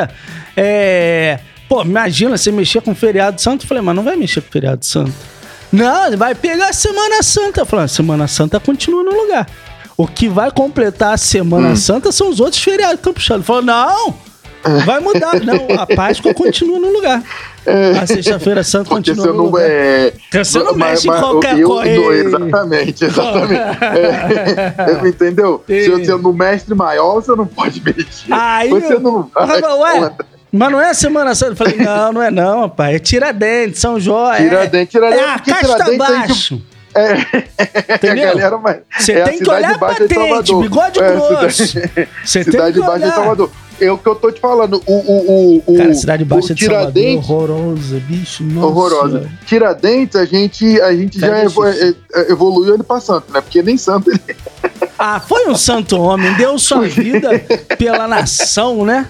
É. 0.55 1.39
Pô, 1.67 1.81
imagina 1.81 2.37
você 2.37 2.51
mexer 2.51 2.81
com 2.81 2.95
feriado 2.95 3.41
santo. 3.41 3.63
Eu 3.63 3.67
falei, 3.67 3.83
mas 3.83 3.95
não 3.95 4.03
vai 4.03 4.15
mexer 4.15 4.41
com 4.41 4.51
feriado 4.51 4.85
santo. 4.85 5.11
Não, 5.71 6.15
vai 6.17 6.33
pegar 6.33 6.69
a 6.69 6.73
Semana 6.73 7.21
Santa. 7.21 7.61
Eu 7.61 7.65
falei, 7.65 7.85
a 7.85 7.89
Semana 7.89 8.27
Santa 8.27 8.59
continua 8.59 9.03
no 9.03 9.11
lugar. 9.11 9.47
O 9.97 10.07
que 10.07 10.29
vai 10.29 10.49
completar 10.51 11.09
a 11.11 11.13
Hum. 11.15 11.17
Semana 11.17 11.75
Santa 11.75 12.11
são 12.11 12.29
os 12.29 12.39
outros 12.39 12.61
feriados 12.63 13.01
campuchanos. 13.01 13.41
Ele 13.41 13.47
falou, 13.47 13.61
não, 13.63 14.15
vai 14.85 14.99
mudar. 14.99 15.33
Não, 15.43 15.67
a 15.79 15.85
Páscoa 15.87 16.33
continua 16.33 16.79
no 16.79 16.89
lugar. 16.91 17.21
A 18.01 18.07
Sexta-feira 18.07 18.63
Santa 18.63 18.85
É. 18.85 18.95
Porque 18.95 19.11
continua 19.11 19.33
no 19.35 19.43
lugar. 19.43 19.63
é. 19.69 20.11
Porque 20.11 20.45
você 20.45 20.59
não 20.59 20.73
mas- 20.77 20.89
mexe 20.91 21.07
em 21.07 21.11
mas 21.11 21.19
qualquer 21.19 21.59
eu- 21.59 21.67
coisa. 21.67 22.13
Exatamente, 22.15 23.05
exatamente. 23.05 23.77
É, 23.83 24.73
entendeu? 25.09 25.63
Se 25.67 25.89
você 25.89 26.11
é 26.11 26.15
no 26.15 26.31
mestre 26.31 26.73
maior, 26.75 27.15
você 27.15 27.35
não 27.35 27.45
pode 27.45 27.81
mexer. 27.83 28.31
Aí, 28.31 28.69
você 28.69 28.93
eu- 28.93 28.99
não 29.01 29.29
vai. 29.33 29.61
Ué, 29.61 30.11
mas 30.57 30.71
não 30.71 30.81
é 30.81 30.89
a 30.89 30.93
Semana 30.93 31.33
Santa? 31.35 31.51
Eu 31.53 31.55
falei, 31.55 31.75
não, 31.77 32.13
não 32.13 32.21
é 32.21 32.31
não, 32.31 32.61
rapaz. 32.61 32.95
É 32.95 32.99
Tiradentes, 32.99 33.79
São 33.79 33.99
Jorge. 33.99 34.43
Tiradentes, 34.43 34.95
é, 34.95 34.99
Tiradentes, 34.99 35.23
é 35.25 35.29
a 35.29 35.33
porque 35.37 35.51
casta 35.51 35.67
Tiradentes 35.67 36.01
a 36.01 36.15
gente- 36.15 36.27
baixo. 36.27 36.61
É, 36.95 37.13
Entendeu? 37.95 38.29
a 38.29 38.79
Você 38.99 39.11
é 39.13 39.21
a 39.21 39.25
tem 39.25 39.37
que 39.39 39.49
olhar 39.49 39.77
patente, 39.77 40.55
bigode 40.55 40.99
É, 40.99 41.11
grosso. 41.11 41.67
cidade- 41.67 42.09
Você 42.25 42.43
tem 42.43 42.53
Cidade 42.53 42.73
que 42.73 42.79
Baixa 42.79 42.97
de 42.99 43.05
olhar. 43.05 43.13
Salvador. 43.15 43.51
É 43.79 43.91
o 43.91 43.97
que 43.99 44.09
eu 44.09 44.15
tô 44.15 44.31
te 44.31 44.39
falando. 44.41 44.81
O, 44.87 44.93
o, 44.93 45.61
o, 45.67 45.73
o, 45.73 45.77
Cara, 45.77 45.93
cidade 45.93 46.25
baixa 46.25 46.53
o 46.53 46.55
de 46.55 46.65
Salvador, 46.65 46.91
Tiradentes, 46.93 47.29
horrorosa, 47.29 47.99
bicho, 48.07 48.43
nossa. 48.43 48.65
horrorosa. 48.67 49.29
Tiradentes, 49.45 50.15
a 50.15 50.25
gente, 50.25 50.81
a 50.81 50.91
gente 50.95 51.19
já 51.19 51.37
é- 51.37 51.45
é- 51.45 52.31
evoluiu 52.31 52.73
ele 52.73 52.81
pra 52.81 52.99
santo, 52.99 53.31
né? 53.31 53.39
Porque 53.39 53.61
nem 53.61 53.77
santo 53.77 54.09
ele 54.09 54.19
Ah, 54.99 55.19
foi 55.19 55.47
um 55.47 55.55
santo 55.55 55.99
homem, 55.99 56.33
deu 56.33 56.57
sua 56.57 56.87
vida 56.87 57.29
pela 57.77 58.07
nação, 58.07 58.83
né? 58.83 59.07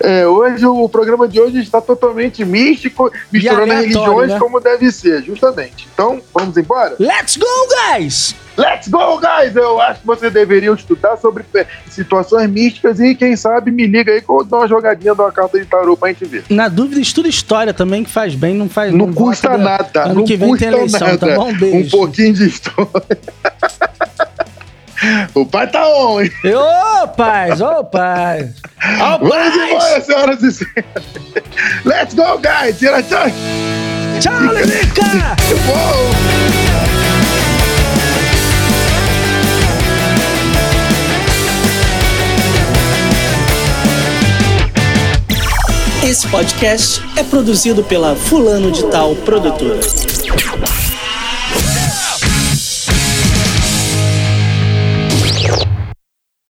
é. 0.00 0.26
Hoje, 0.26 0.64
o 0.64 0.88
programa 0.88 1.26
de 1.26 1.40
hoje 1.40 1.58
está 1.58 1.80
totalmente 1.80 2.44
místico, 2.44 3.10
misturando 3.32 3.72
religiões 3.72 4.30
né? 4.30 4.38
como 4.38 4.60
deve 4.60 4.90
ser, 4.92 5.24
justamente. 5.24 5.88
Então, 5.92 6.20
vamos 6.32 6.56
embora? 6.56 6.94
Let's 7.00 7.36
go, 7.36 7.46
guys! 7.90 8.34
Let's 8.56 8.88
go, 8.88 9.18
guys! 9.18 9.54
Eu 9.56 9.80
acho 9.80 10.00
que 10.00 10.06
vocês 10.06 10.32
deveriam 10.32 10.74
estudar 10.74 11.16
sobre 11.16 11.44
é, 11.54 11.66
situações 11.90 12.48
místicas 12.48 13.00
e, 13.00 13.14
quem 13.14 13.36
sabe, 13.36 13.70
me 13.70 13.86
liga 13.86 14.12
aí 14.12 14.22
que 14.22 14.30
eu 14.30 14.44
dou 14.44 14.60
uma 14.60 14.68
jogadinha 14.68 15.14
de 15.14 15.20
uma 15.20 15.32
carta 15.32 15.58
de 15.58 15.66
tarô 15.66 15.96
pra 15.96 16.08
gente 16.08 16.24
ver. 16.24 16.44
Na 16.48 16.68
dúvida, 16.68 17.00
estuda 17.00 17.28
história 17.28 17.74
também, 17.74 18.04
que 18.04 18.10
faz 18.10 18.34
bem, 18.34 18.54
não 18.54 18.68
faz 18.68 18.92
Não, 18.92 19.06
não 19.08 19.12
custa 19.12 19.58
nada. 19.58 20.04
Ano 20.04 20.14
não 20.14 20.24
que 20.24 20.36
vem 20.36 20.50
custa 20.50 20.66
tem 20.66 20.74
eleição, 20.74 21.00
nada. 21.00 21.18
tá 21.18 21.34
bom? 21.34 21.48
Um 21.48 21.58
beijo. 21.58 21.96
Um 21.96 21.98
pouquinho 21.98 22.32
de 22.32 22.46
história. 22.46 23.18
o 25.34 25.44
pai 25.46 25.66
tá 25.70 25.86
on, 25.88 26.20
hein? 26.22 26.30
Ô, 27.02 27.08
paz, 27.08 27.60
ô, 27.60 27.84
paz. 27.84 28.50
Ô, 28.82 29.18
Vamos 29.18 29.28
paz. 29.30 29.54
embora, 29.56 30.00
senhoras 30.00 30.42
e 30.42 30.52
senhores. 30.52 30.84
Let's 31.84 32.14
go, 32.14 32.38
guys! 32.38 32.78
Tira 32.78 33.02
tchau! 33.02 33.26
Tchau, 34.20 34.40
Lelica! 34.52 35.02
Uou! 35.68 36.06
Esse 46.04 46.26
podcast 46.28 47.02
é 47.16 47.24
produzido 47.24 47.82
pela 47.82 48.14
Fulano 48.14 48.70
de 48.70 48.84
Tal 48.86 49.14
Produtora. 49.16 49.80